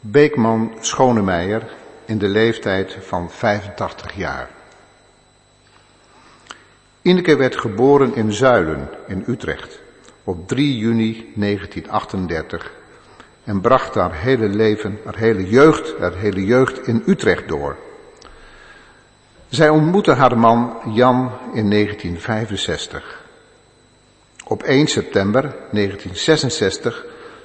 Beekman 0.00 0.74
Schonemeijer 0.80 1.72
in 2.04 2.18
de 2.18 2.28
leeftijd 2.28 2.96
van 3.00 3.30
85 3.30 4.16
jaar. 4.16 4.50
Ineke 7.02 7.36
werd 7.36 7.56
geboren 7.56 8.14
in 8.14 8.32
Zuilen 8.32 8.88
in 9.06 9.24
Utrecht 9.26 9.88
op 10.24 10.48
3 10.48 10.78
juni 10.78 11.32
1938 11.34 12.72
en 13.44 13.60
bracht 13.60 13.94
haar 13.94 14.14
hele 14.14 14.48
leven, 14.48 14.98
haar 15.04 15.16
hele 15.16 15.48
jeugd, 15.48 15.98
haar 15.98 16.14
hele 16.14 16.44
jeugd 16.44 16.86
in 16.86 17.02
Utrecht 17.06 17.48
door. 17.48 17.76
Zij 19.48 19.68
ontmoette 19.68 20.12
haar 20.12 20.38
man 20.38 20.76
Jan 20.84 21.32
in 21.54 21.70
1965. 21.70 23.24
Op 24.44 24.62
1 24.62 24.86
september 24.86 25.42
1966 25.42 27.04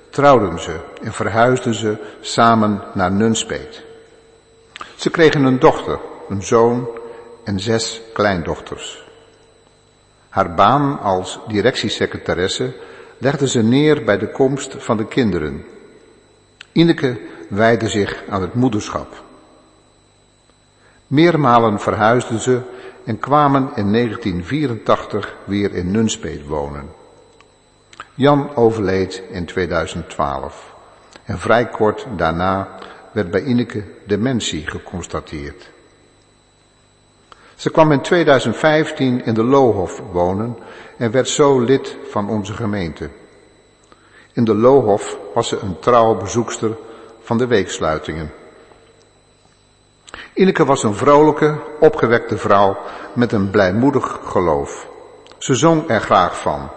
trouwden 0.10 0.60
ze 0.60 0.80
en 1.02 1.14
verhuisden 1.14 1.74
ze 1.74 1.98
samen 2.22 2.82
naar 2.94 3.12
Nunspeet. 3.12 3.84
Ze 4.96 5.10
kregen 5.10 5.44
een 5.44 5.60
dochter, 5.60 6.00
een 6.30 6.44
zoon 6.44 6.88
en 7.44 7.60
zes 7.60 8.02
kleindochters. 8.14 9.05
Haar 10.36 10.54
baan 10.54 11.00
als 11.00 11.40
directiesecretaresse 11.48 12.74
legde 13.18 13.48
ze 13.48 13.64
neer 13.64 14.04
bij 14.04 14.18
de 14.18 14.32
komst 14.32 14.76
van 14.78 14.98
de 14.98 15.08
kinderen. 15.08 15.66
Ineke 16.72 17.20
wijde 17.50 17.88
zich 17.88 18.24
aan 18.30 18.42
het 18.42 18.54
moederschap. 18.54 19.24
Meermalen 21.08 21.80
verhuisden 21.80 22.40
ze 22.40 22.62
en 23.06 23.20
kwamen 23.20 23.62
in 23.76 23.92
1984 23.92 25.36
weer 25.46 25.74
in 25.74 25.92
Nunspeet 25.92 26.46
wonen. 26.46 26.90
Jan 28.14 28.56
overleed 28.56 29.24
in 29.32 29.46
2012 29.46 30.74
en 31.24 31.40
vrij 31.40 31.70
kort 31.70 32.08
daarna 32.18 32.70
werd 33.12 33.32
bij 33.32 33.44
Ineke 33.44 33.84
dementie 34.06 34.68
geconstateerd. 34.68 35.74
Ze 37.56 37.72
kwam 37.72 37.92
in 37.92 38.02
2015 38.02 39.26
in 39.26 39.34
de 39.34 39.44
Lohof 39.44 40.02
wonen 40.12 40.58
en 40.98 41.12
werd 41.12 41.30
zo 41.30 41.60
lid 41.60 41.98
van 42.10 42.30
onze 42.30 42.54
gemeente. 42.54 43.10
In 44.34 44.44
de 44.44 44.56
Lohof 44.56 45.18
was 45.34 45.48
ze 45.48 45.60
een 45.60 45.80
trouwe 45.80 46.16
bezoekster 46.16 46.78
van 47.22 47.38
de 47.38 47.48
weeksluitingen. 47.48 48.32
Ineke 50.34 50.66
was 50.66 50.84
een 50.84 50.96
vrolijke, 50.96 51.60
opgewekte 51.80 52.38
vrouw 52.38 52.78
met 53.14 53.32
een 53.32 53.50
blijmoedig 53.50 54.20
geloof. 54.24 54.88
Ze 55.38 55.56
zong 55.56 55.90
er 55.90 56.02
graag 56.02 56.38
van. 56.38 56.70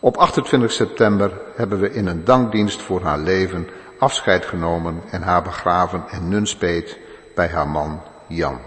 Op 0.00 0.16
28 0.16 0.72
september 0.72 1.40
hebben 1.54 1.80
we 1.80 1.92
in 1.92 2.06
een 2.06 2.24
dankdienst 2.24 2.82
voor 2.82 3.02
haar 3.02 3.18
leven 3.18 3.68
afscheid 3.98 4.46
genomen 4.46 5.02
en 5.10 5.22
haar 5.22 5.42
begraven 5.42 6.04
in 6.10 6.28
Nunspeet 6.28 6.98
bij 7.34 7.48
haar 7.48 7.68
man 7.68 8.02
Jan. 8.26 8.60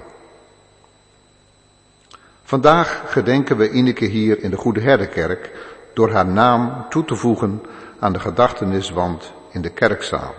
Vandaag 2.49 3.03
gedenken 3.07 3.57
we 3.57 3.71
Ineke 3.71 4.05
hier 4.05 4.43
in 4.43 4.49
de 4.49 4.57
Goede 4.57 4.79
Herderkerk 4.79 5.51
door 5.93 6.11
haar 6.11 6.25
naam 6.25 6.85
toe 6.89 7.05
te 7.05 7.15
voegen 7.15 7.61
aan 7.99 8.13
de 8.13 8.19
gedachteniswand 8.19 9.33
in 9.51 9.61
de 9.61 9.69
kerkzaal 9.69 10.33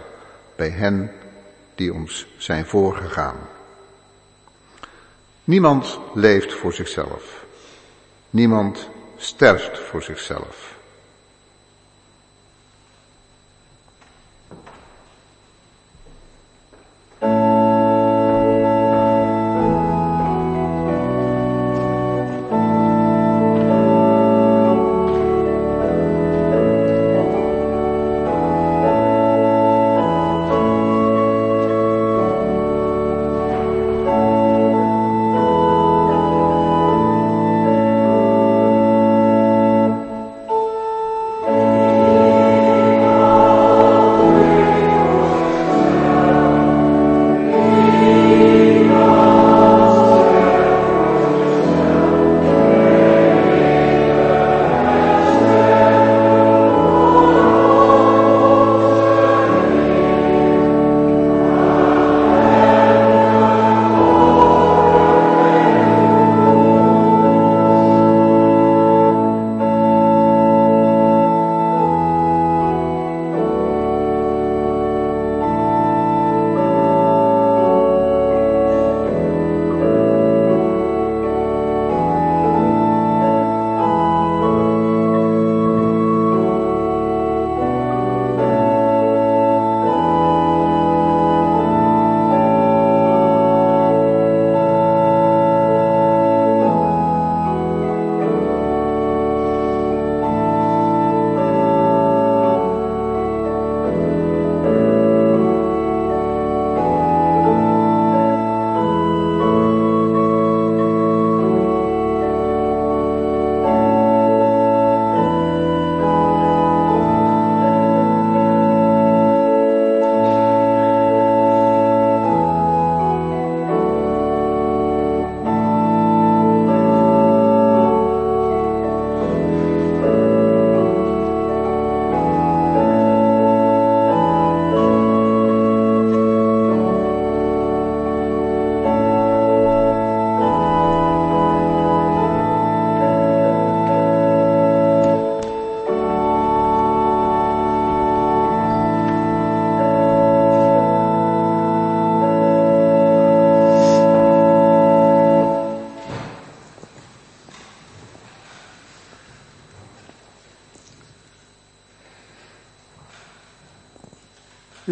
bij 0.57 0.69
hen 0.69 1.13
die 1.75 1.95
ons 1.95 2.27
zijn 2.37 2.67
voorgegaan. 2.67 3.37
Niemand 5.45 5.99
leeft 6.15 6.53
voor 6.53 6.73
zichzelf. 6.73 7.45
Niemand 8.31 8.89
sterft 9.17 9.79
voor 9.79 10.03
zichzelf. 10.03 10.79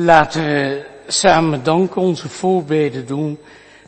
Laten 0.09 0.45
we 0.45 0.87
samen 1.07 1.65
dank 1.65 1.97
onze 1.97 2.29
voorbeden 2.29 3.07
doen 3.07 3.39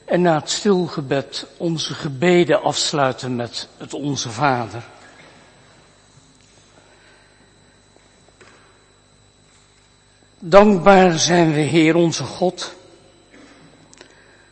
en 0.05 0.23
na 0.23 0.35
het 0.35 0.51
stilgebed 0.51 1.47
onze 1.57 1.95
gebeden 1.95 2.62
afsluiten 2.62 3.37
met 3.37 3.68
het 3.79 3.95
Onze 3.95 4.31
Vader. 4.31 4.83
Dankbaar 10.39 11.18
zijn 11.18 11.53
we 11.53 11.61
Heer 11.61 11.95
onze 11.95 12.25
God 12.25 12.75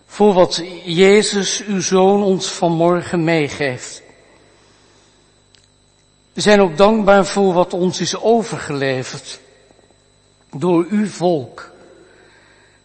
voor 0.06 0.32
wat 0.32 0.62
Jezus 0.84 1.62
uw 1.64 1.80
Zoon 1.80 2.22
ons 2.22 2.46
vanmorgen 2.46 3.24
meegeeft. 3.24 4.02
We 6.32 6.40
zijn 6.40 6.60
ook 6.60 6.76
dankbaar 6.76 7.26
voor 7.26 7.52
wat 7.52 7.72
ons 7.72 8.00
is 8.00 8.20
overgeleverd 8.20 9.40
door 10.50 10.86
uw 10.90 11.06
volk, 11.06 11.70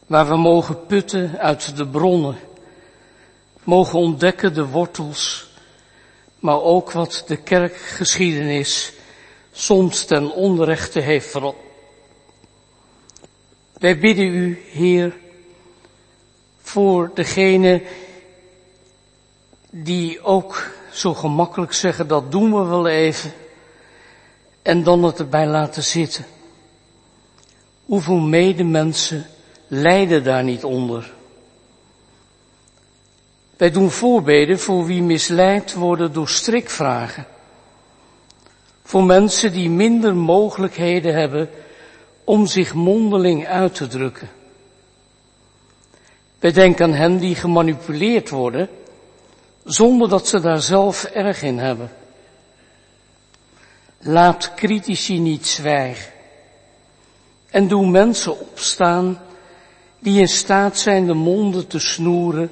waar 0.08 0.28
we 0.28 0.38
mogen 0.38 0.86
putten 0.86 1.40
uit 1.40 1.78
de 1.78 1.88
bronnen, 1.88 2.38
mogen 3.64 4.00
ontdekken 4.00 4.54
de 4.54 4.66
wortels, 4.66 5.52
maar 6.40 6.62
ook 6.62 6.92
wat 6.92 7.24
de 7.28 7.38
kerkgeschiedenis 7.38 8.94
soms 9.52 10.06
ten 10.06 10.32
onrechte 10.32 11.00
heeft 11.00 11.30
veranderd. 11.30 11.64
Wij 13.74 14.00
bidden 14.00 14.26
u, 14.26 14.62
Heer, 14.72 15.16
voor 16.62 17.12
degene 17.14 17.82
die 19.70 20.24
ook 20.24 20.72
zo 20.92 21.14
gemakkelijk 21.14 21.74
zeggen, 21.74 22.08
dat 22.08 22.32
doen 22.32 22.54
we 22.54 22.64
wel 22.64 22.88
even, 22.88 23.34
en 24.62 24.84
dan 24.84 25.04
het 25.04 25.20
erbij 25.20 25.48
laten 25.48 25.84
zitten. 25.84 26.26
Hoeveel 27.86 28.20
medemensen 28.20 29.26
lijden 29.68 30.24
daar 30.24 30.44
niet 30.44 30.64
onder? 30.64 31.14
Wij 33.58 33.72
doen 33.72 33.92
voorbeden 33.92 34.60
voor 34.60 34.86
wie 34.86 35.02
misleid 35.02 35.74
worden 35.74 36.14
door 36.14 36.30
strikvragen. 36.30 37.26
Voor 38.84 39.04
mensen 39.04 39.52
die 39.52 39.70
minder 39.70 40.16
mogelijkheden 40.16 41.14
hebben 41.14 41.50
om 42.24 42.46
zich 42.46 42.74
mondeling 42.74 43.48
uit 43.48 43.76
te 43.76 43.88
drukken. 43.88 44.30
Wij 46.40 46.52
denken 46.52 46.86
aan 46.86 46.94
hen 46.94 47.18
die 47.18 47.36
gemanipuleerd 47.36 48.30
worden, 48.30 48.70
zonder 49.64 50.10
dat 50.10 50.28
ze 50.28 50.40
daar 50.40 50.62
zelf 50.62 51.04
erg 51.04 51.42
in 51.42 51.58
hebben. 51.58 51.92
Laat 54.00 54.54
critici 54.56 55.20
niet 55.20 55.48
zwijgen. 55.48 56.12
En 57.54 57.68
doe 57.68 57.86
mensen 57.86 58.40
opstaan 58.40 59.20
die 60.00 60.20
in 60.20 60.28
staat 60.28 60.78
zijn 60.78 61.06
de 61.06 61.14
monden 61.14 61.68
te 61.68 61.80
snoeren 61.80 62.52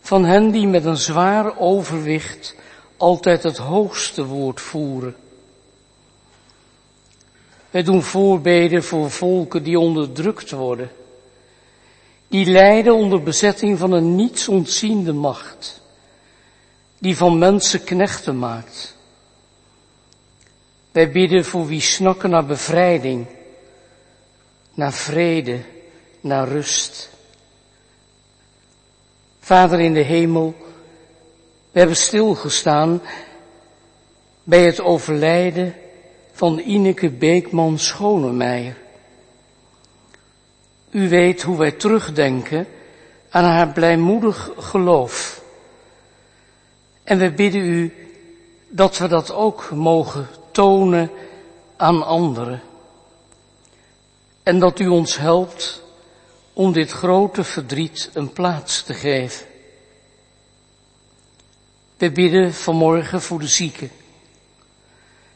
van 0.00 0.24
hen 0.24 0.50
die 0.50 0.66
met 0.66 0.84
een 0.84 0.96
zwaar 0.96 1.58
overwicht 1.58 2.54
altijd 2.96 3.42
het 3.42 3.56
hoogste 3.56 4.26
woord 4.26 4.60
voeren. 4.60 5.16
Wij 7.70 7.82
doen 7.82 8.02
voorbeden 8.02 8.84
voor 8.84 9.10
volken 9.10 9.62
die 9.62 9.78
onderdrukt 9.78 10.50
worden, 10.50 10.90
die 12.28 12.46
lijden 12.46 12.94
onder 12.94 13.22
bezetting 13.22 13.78
van 13.78 13.92
een 13.92 14.14
niets 14.16 14.48
ontziende 14.48 15.12
macht, 15.12 15.80
die 16.98 17.16
van 17.16 17.38
mensen 17.38 17.84
knechten 17.84 18.38
maakt. 18.38 18.96
Wij 20.92 21.10
bidden 21.10 21.44
voor 21.44 21.66
wie 21.66 21.80
snakken 21.80 22.30
naar 22.30 22.46
bevrijding, 22.46 23.26
naar 24.78 24.92
vrede, 24.92 25.60
naar 26.20 26.48
rust. 26.48 27.10
Vader 29.40 29.80
in 29.80 29.94
de 29.94 30.00
hemel, 30.00 30.54
we 31.70 31.78
hebben 31.78 31.96
stilgestaan 31.96 33.00
bij 34.42 34.64
het 34.64 34.80
overlijden 34.80 35.74
van 36.32 36.58
Ineke 36.58 37.10
Beekman 37.10 37.78
Schonemeijer. 37.78 38.76
U 40.90 41.08
weet 41.08 41.42
hoe 41.42 41.56
wij 41.56 41.72
terugdenken 41.72 42.66
aan 43.30 43.44
haar 43.44 43.72
blijmoedig 43.72 44.50
geloof. 44.56 45.42
En 47.04 47.18
we 47.18 47.32
bidden 47.32 47.64
u 47.64 47.92
dat 48.68 48.98
we 48.98 49.08
dat 49.08 49.32
ook 49.32 49.70
mogen 49.70 50.28
tonen 50.50 51.10
aan 51.76 52.06
anderen. 52.06 52.62
En 54.48 54.58
dat 54.58 54.78
u 54.78 54.86
ons 54.86 55.18
helpt 55.18 55.82
om 56.52 56.72
dit 56.72 56.90
grote 56.90 57.44
verdriet 57.44 58.10
een 58.12 58.32
plaats 58.32 58.82
te 58.82 58.94
geven. 58.94 59.46
We 61.96 62.10
bidden 62.10 62.54
vanmorgen 62.54 63.22
voor 63.22 63.38
de 63.38 63.46
zieken. 63.46 63.90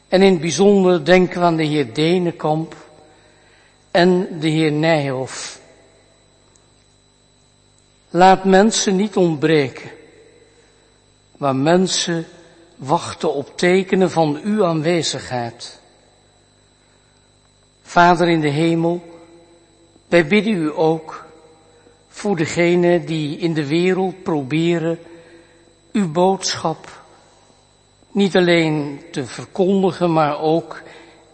En 0.08 0.22
in 0.22 0.32
het 0.32 0.40
bijzonder 0.40 1.04
denken 1.04 1.40
we 1.40 1.46
aan 1.46 1.56
de 1.56 1.64
heer 1.64 1.94
Denenkamp 1.94 2.76
en 3.90 4.38
de 4.40 4.48
heer 4.48 4.72
Nijhoff. 4.72 5.60
Laat 8.10 8.44
mensen 8.44 8.96
niet 8.96 9.16
ontbreken, 9.16 9.90
maar 11.36 11.56
mensen 11.56 12.26
wachten 12.76 13.34
op 13.34 13.56
tekenen 13.56 14.10
van 14.10 14.40
uw 14.42 14.64
aanwezigheid. 14.64 15.80
Vader 17.92 18.28
in 18.28 18.40
de 18.40 18.48
hemel, 18.48 19.02
wij 20.08 20.26
bidden 20.26 20.52
u 20.52 20.72
ook 20.76 21.26
voor 22.08 22.36
degenen 22.36 23.06
die 23.06 23.38
in 23.38 23.54
de 23.54 23.66
wereld 23.66 24.22
proberen 24.22 24.98
uw 25.92 26.10
boodschap 26.10 27.02
niet 28.10 28.36
alleen 28.36 29.02
te 29.10 29.26
verkondigen, 29.26 30.12
maar 30.12 30.40
ook 30.40 30.82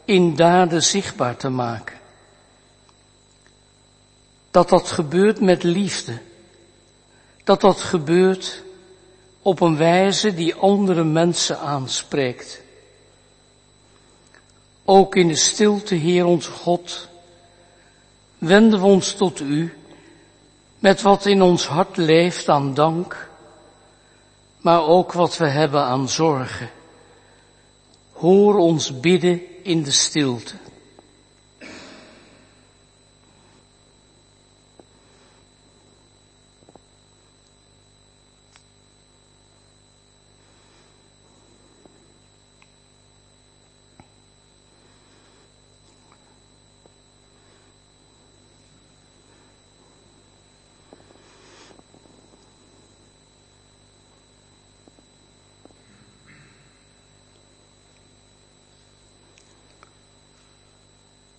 in 0.05 0.37
daden 0.37 0.83
zichtbaar 0.83 1.37
te 1.37 1.49
maken. 1.49 1.97
Dat 4.51 4.69
dat 4.69 4.91
gebeurt 4.91 5.41
met 5.41 5.63
liefde. 5.63 6.19
Dat 7.45 7.61
dat 7.61 7.81
gebeurt 7.81 8.63
op 9.43 9.61
een 9.61 9.77
wijze 9.77 10.35
die 10.35 10.55
andere 10.55 11.05
mensen 11.05 11.59
aanspreekt. 11.59 12.63
Ook 14.91 15.17
in 15.17 15.29
de 15.29 15.35
stilte, 15.35 15.95
Heer 15.95 16.27
onze 16.27 16.51
God, 16.51 17.09
wenden 18.39 18.81
we 18.81 18.87
ons 18.87 19.13
tot 19.13 19.41
U 19.41 19.73
met 20.79 21.03
wat 21.03 21.27
in 21.27 21.43
ons 21.43 21.67
hart 21.67 21.97
leeft 21.97 22.49
aan 22.49 22.75
dank 22.75 23.29
maar 24.61 24.87
ook 24.87 25.13
wat 25.13 25.37
we 25.37 25.47
hebben 25.47 25.83
aan 25.83 26.09
zorgen. 26.09 26.71
Hoor 28.13 28.57
ons 28.57 29.01
bidden 29.01 29.41
in 29.63 29.83
de 29.83 29.91
stilte. 29.91 30.55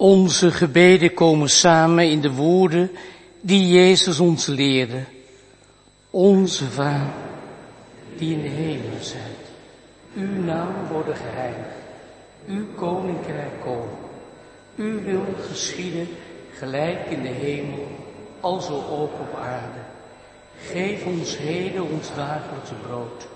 Onze 0.01 0.51
gebeden 0.51 1.13
komen 1.13 1.49
samen 1.49 2.09
in 2.09 2.21
de 2.21 2.31
woorden 2.31 2.91
die 3.41 3.67
Jezus 3.67 4.19
ons 4.19 4.45
leerde. 4.45 5.03
Onze 6.09 6.65
Vader, 6.65 7.13
die 8.17 8.33
in 8.33 8.41
de 8.41 8.47
hemel 8.47 8.97
zijt. 8.99 9.45
Uw 10.15 10.43
naam 10.43 10.73
worden 10.91 11.15
geheiligd. 11.15 11.75
Uw 12.47 12.65
koninkrijk 12.75 13.61
komen. 13.63 13.97
Uw 14.75 15.03
wil 15.03 15.25
geschieden, 15.49 16.07
gelijk 16.53 17.05
in 17.09 17.21
de 17.21 17.27
hemel, 17.27 17.87
alzo 18.39 18.73
ook 18.73 19.13
op 19.19 19.39
aarde. 19.41 19.79
Geef 20.61 21.05
ons 21.05 21.37
heden 21.37 21.89
ons 21.91 22.15
dagelijkse 22.15 22.75
brood. 22.87 23.27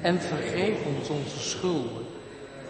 En 0.00 0.20
vergeef 0.20 0.76
ons 0.96 1.08
onze 1.08 1.38
schulden, 1.38 2.06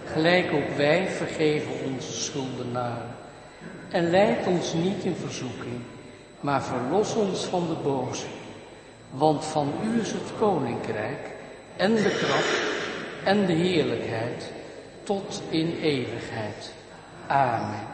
gelijk 0.04 0.52
ook 0.52 0.76
wij 0.76 1.08
vergeven 1.08 1.72
onze 1.94 2.12
schuldenaren 2.12 3.17
en 3.90 4.10
leid 4.10 4.46
ons 4.46 4.72
niet 4.72 5.04
in 5.04 5.16
verzoeking, 5.16 5.80
maar 6.40 6.62
verlos 6.62 7.14
ons 7.14 7.44
van 7.44 7.66
de 7.66 7.74
boze. 7.82 8.26
Want 9.10 9.44
van 9.44 9.72
u 9.84 10.00
is 10.00 10.12
het 10.12 10.32
koninkrijk 10.38 11.30
en 11.76 11.94
de 11.94 12.16
kracht 12.18 12.62
en 13.24 13.46
de 13.46 13.52
heerlijkheid 13.52 14.52
tot 15.02 15.42
in 15.48 15.78
eeuwigheid. 15.82 16.72
Amen. 17.26 17.86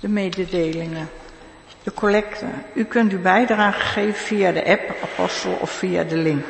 De 0.00 0.08
mededelingen. 0.08 1.08
De 1.84 1.92
collecte. 1.92 2.46
U 2.74 2.84
kunt 2.84 3.12
uw 3.12 3.20
bijdrage 3.20 3.80
geven 3.80 4.14
via 4.14 4.52
de 4.52 4.64
app 4.64 4.96
Apostel 5.02 5.58
of 5.60 5.70
via 5.70 6.02
de 6.04 6.16
link. 6.16 6.44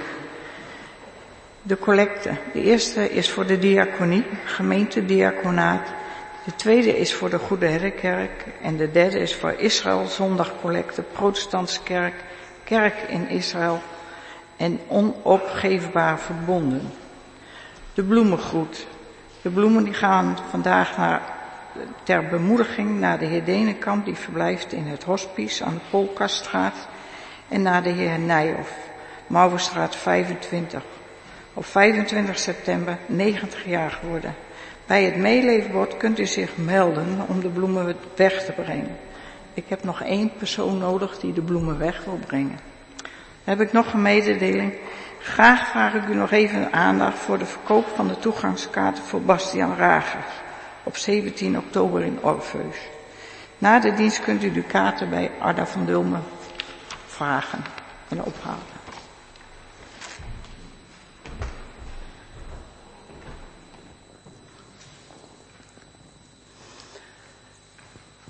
De 1.63 1.79
collecte. 1.79 2.31
De 2.53 2.63
eerste 2.63 3.11
is 3.11 3.31
voor 3.31 3.47
de 3.47 3.59
diaconie, 3.59 4.25
gemeentediaconaat. 4.45 5.89
De 6.45 6.55
tweede 6.57 6.99
is 6.99 7.15
voor 7.15 7.31
de 7.31 7.39
Goede 7.39 7.67
Herrenkerk. 7.67 8.45
En 8.63 8.77
de 8.77 8.91
derde 8.91 9.19
is 9.19 9.35
voor 9.35 9.55
Israël 9.57 10.07
Zondagcollecte, 10.07 11.03
Protestantse 11.03 11.83
Kerk, 11.83 12.15
Kerk 12.65 12.95
in 13.09 13.29
Israël 13.29 13.83
en 14.57 14.81
onopgeefbaar 14.89 16.19
verbonden. 16.19 16.93
De 17.95 18.03
bloemengroet. 18.03 18.87
De 19.43 19.51
bloemen 19.51 19.85
die 19.85 19.95
gaan 19.95 20.39
vandaag 20.51 20.97
naar, 20.97 21.23
ter 22.03 22.27
bemoediging 22.27 23.01
naar 23.01 23.19
de 23.19 23.25
heer 23.25 23.45
Denenkamp, 23.45 24.05
die 24.05 24.15
verblijft 24.15 24.73
in 24.73 24.87
het 24.87 25.05
hospice 25.05 25.65
aan 25.65 25.75
de 25.75 25.81
Polkaststraat. 25.91 26.89
En 27.49 27.63
naar 27.63 27.83
de 27.83 27.89
heer 27.89 28.19
Nijhoff, 28.19 28.73
Mouwenstraat 29.27 29.97
25. 29.97 30.83
Op 31.55 31.65
25 31.67 32.39
september 32.39 32.99
90 33.07 33.65
jaar 33.65 33.91
geworden. 33.91 34.35
Bij 34.87 35.05
het 35.05 35.17
meeleefbord 35.17 35.97
kunt 35.97 36.19
u 36.19 36.27
zich 36.27 36.57
melden 36.57 37.19
om 37.29 37.41
de 37.41 37.49
bloemen 37.49 37.97
weg 38.17 38.45
te 38.45 38.53
brengen. 38.53 38.97
Ik 39.55 39.65
heb 39.69 39.85
nog 39.85 40.03
één 40.03 40.33
persoon 40.39 40.79
nodig 40.79 41.19
die 41.19 41.33
de 41.33 41.43
bloemen 41.43 41.79
weg 41.79 42.05
wil 42.05 42.19
brengen. 42.27 42.59
Heb 43.45 43.61
ik 43.61 43.73
nog 43.73 43.93
een 43.93 44.03
mededeling. 44.03 44.75
Graag 45.21 45.69
vraag 45.69 45.95
ik 45.95 46.09
u 46.09 46.15
nog 46.15 46.31
even 46.31 46.73
aandacht 46.73 47.19
voor 47.19 47.39
de 47.39 47.47
verkoop 47.47 47.87
van 47.95 48.09
de 48.09 48.19
toegangskaarten 48.19 49.05
voor 49.05 49.23
Bastiaan 49.23 49.77
Ragers 49.77 50.43
op 50.85 50.97
17 50.97 51.59
oktober 51.59 52.03
in 52.03 52.19
Orpheus. 52.23 52.77
Na 53.59 53.79
de 53.79 53.95
dienst 53.95 54.21
kunt 54.21 54.43
u 54.43 54.53
de 54.53 54.63
kaarten 54.63 55.11
bij 55.11 55.31
Arda 55.41 55.67
van 55.67 55.87
Dulmen 55.87 56.23
vragen 57.07 57.65
en 58.09 58.25
ophalen. 58.25 58.73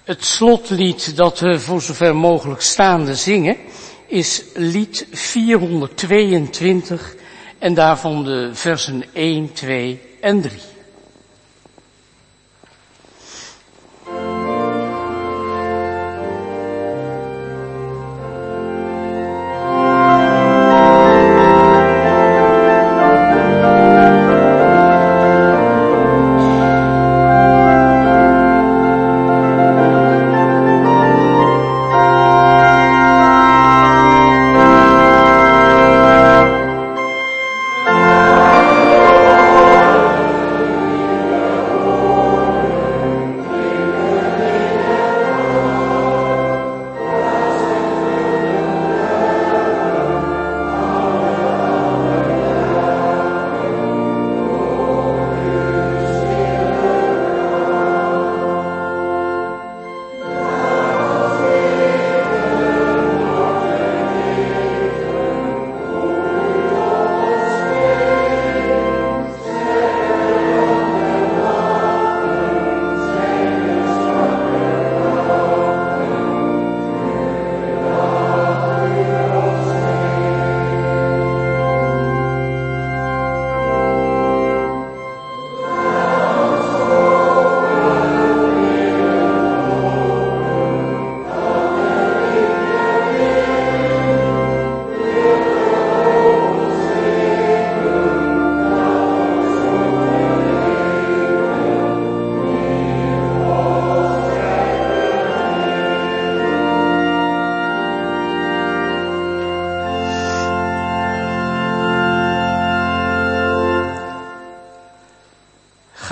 Het 0.05 0.25
slotlied 0.25 1.17
dat 1.17 1.41
we 1.41 1.61
voor 1.61 1.83
zover 1.83 2.17
mogelijk 2.17 2.61
staande 2.61 3.15
zingen 3.15 3.57
is 4.07 4.45
lied 4.55 5.07
422 5.11 7.15
en 7.59 7.75
daarvan 7.75 8.25
de 8.25 8.51
versen 8.53 9.05
1, 9.13 9.53
2 9.53 10.01
en 10.21 10.41
3. 10.41 10.74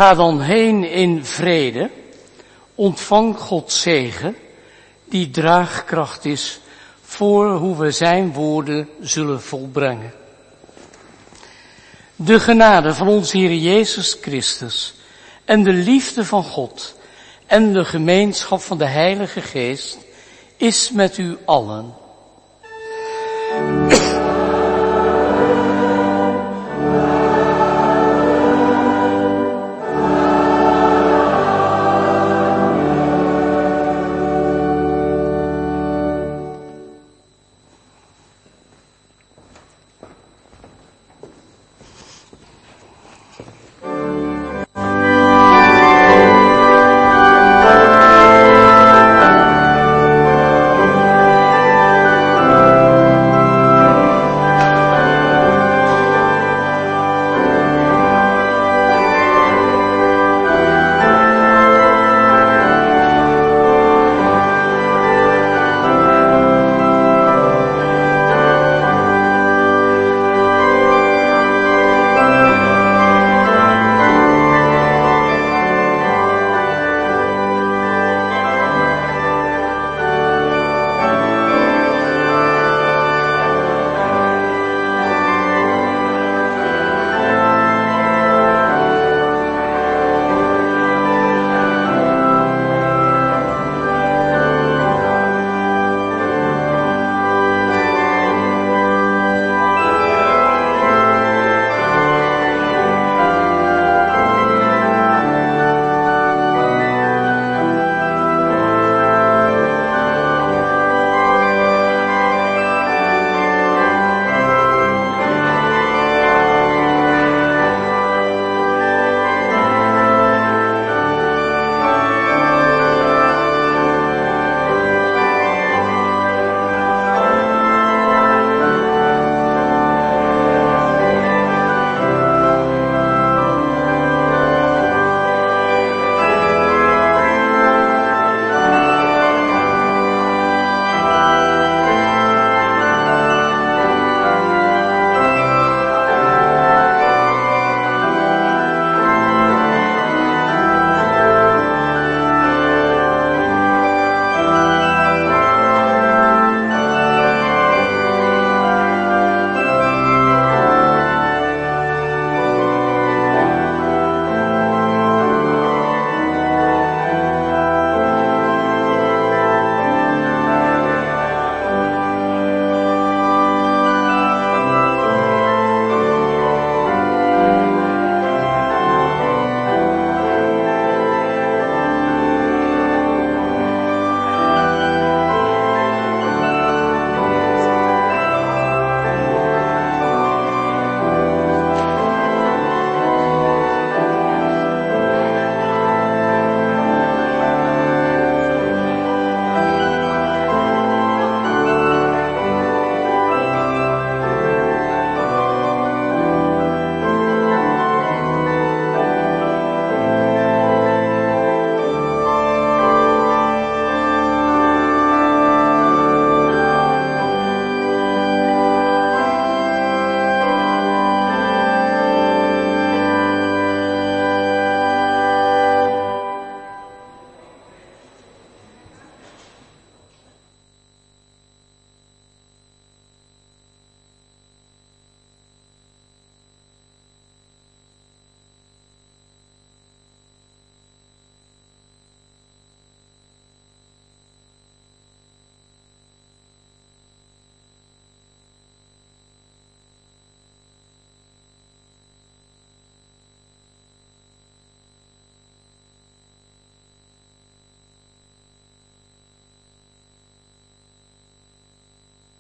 Ga 0.03 0.15
dan 0.15 0.41
heen 0.41 0.85
in 0.85 1.25
vrede, 1.25 1.91
ontvang 2.75 3.37
Gods 3.39 3.81
zegen, 3.81 4.37
die 5.05 5.31
draagkracht 5.31 6.25
is 6.25 6.61
voor 7.03 7.51
hoe 7.51 7.77
we 7.77 7.91
zijn 7.91 8.33
woorden 8.33 8.89
zullen 9.01 9.43
volbrengen. 9.43 10.13
De 12.17 12.41
genade 12.41 12.95
van 12.95 13.09
onze 13.09 13.37
Heer 13.37 13.55
Jezus 13.55 14.19
Christus 14.21 14.95
en 15.45 15.63
de 15.63 15.73
liefde 15.73 16.25
van 16.25 16.45
God 16.45 16.95
en 17.47 17.73
de 17.73 17.85
gemeenschap 17.85 18.61
van 18.61 18.79
de 18.79 18.87
Heilige 18.87 19.41
Geest 19.41 19.99
is 20.57 20.91
met 20.91 21.19
u 21.19 21.39
allen 21.45 21.95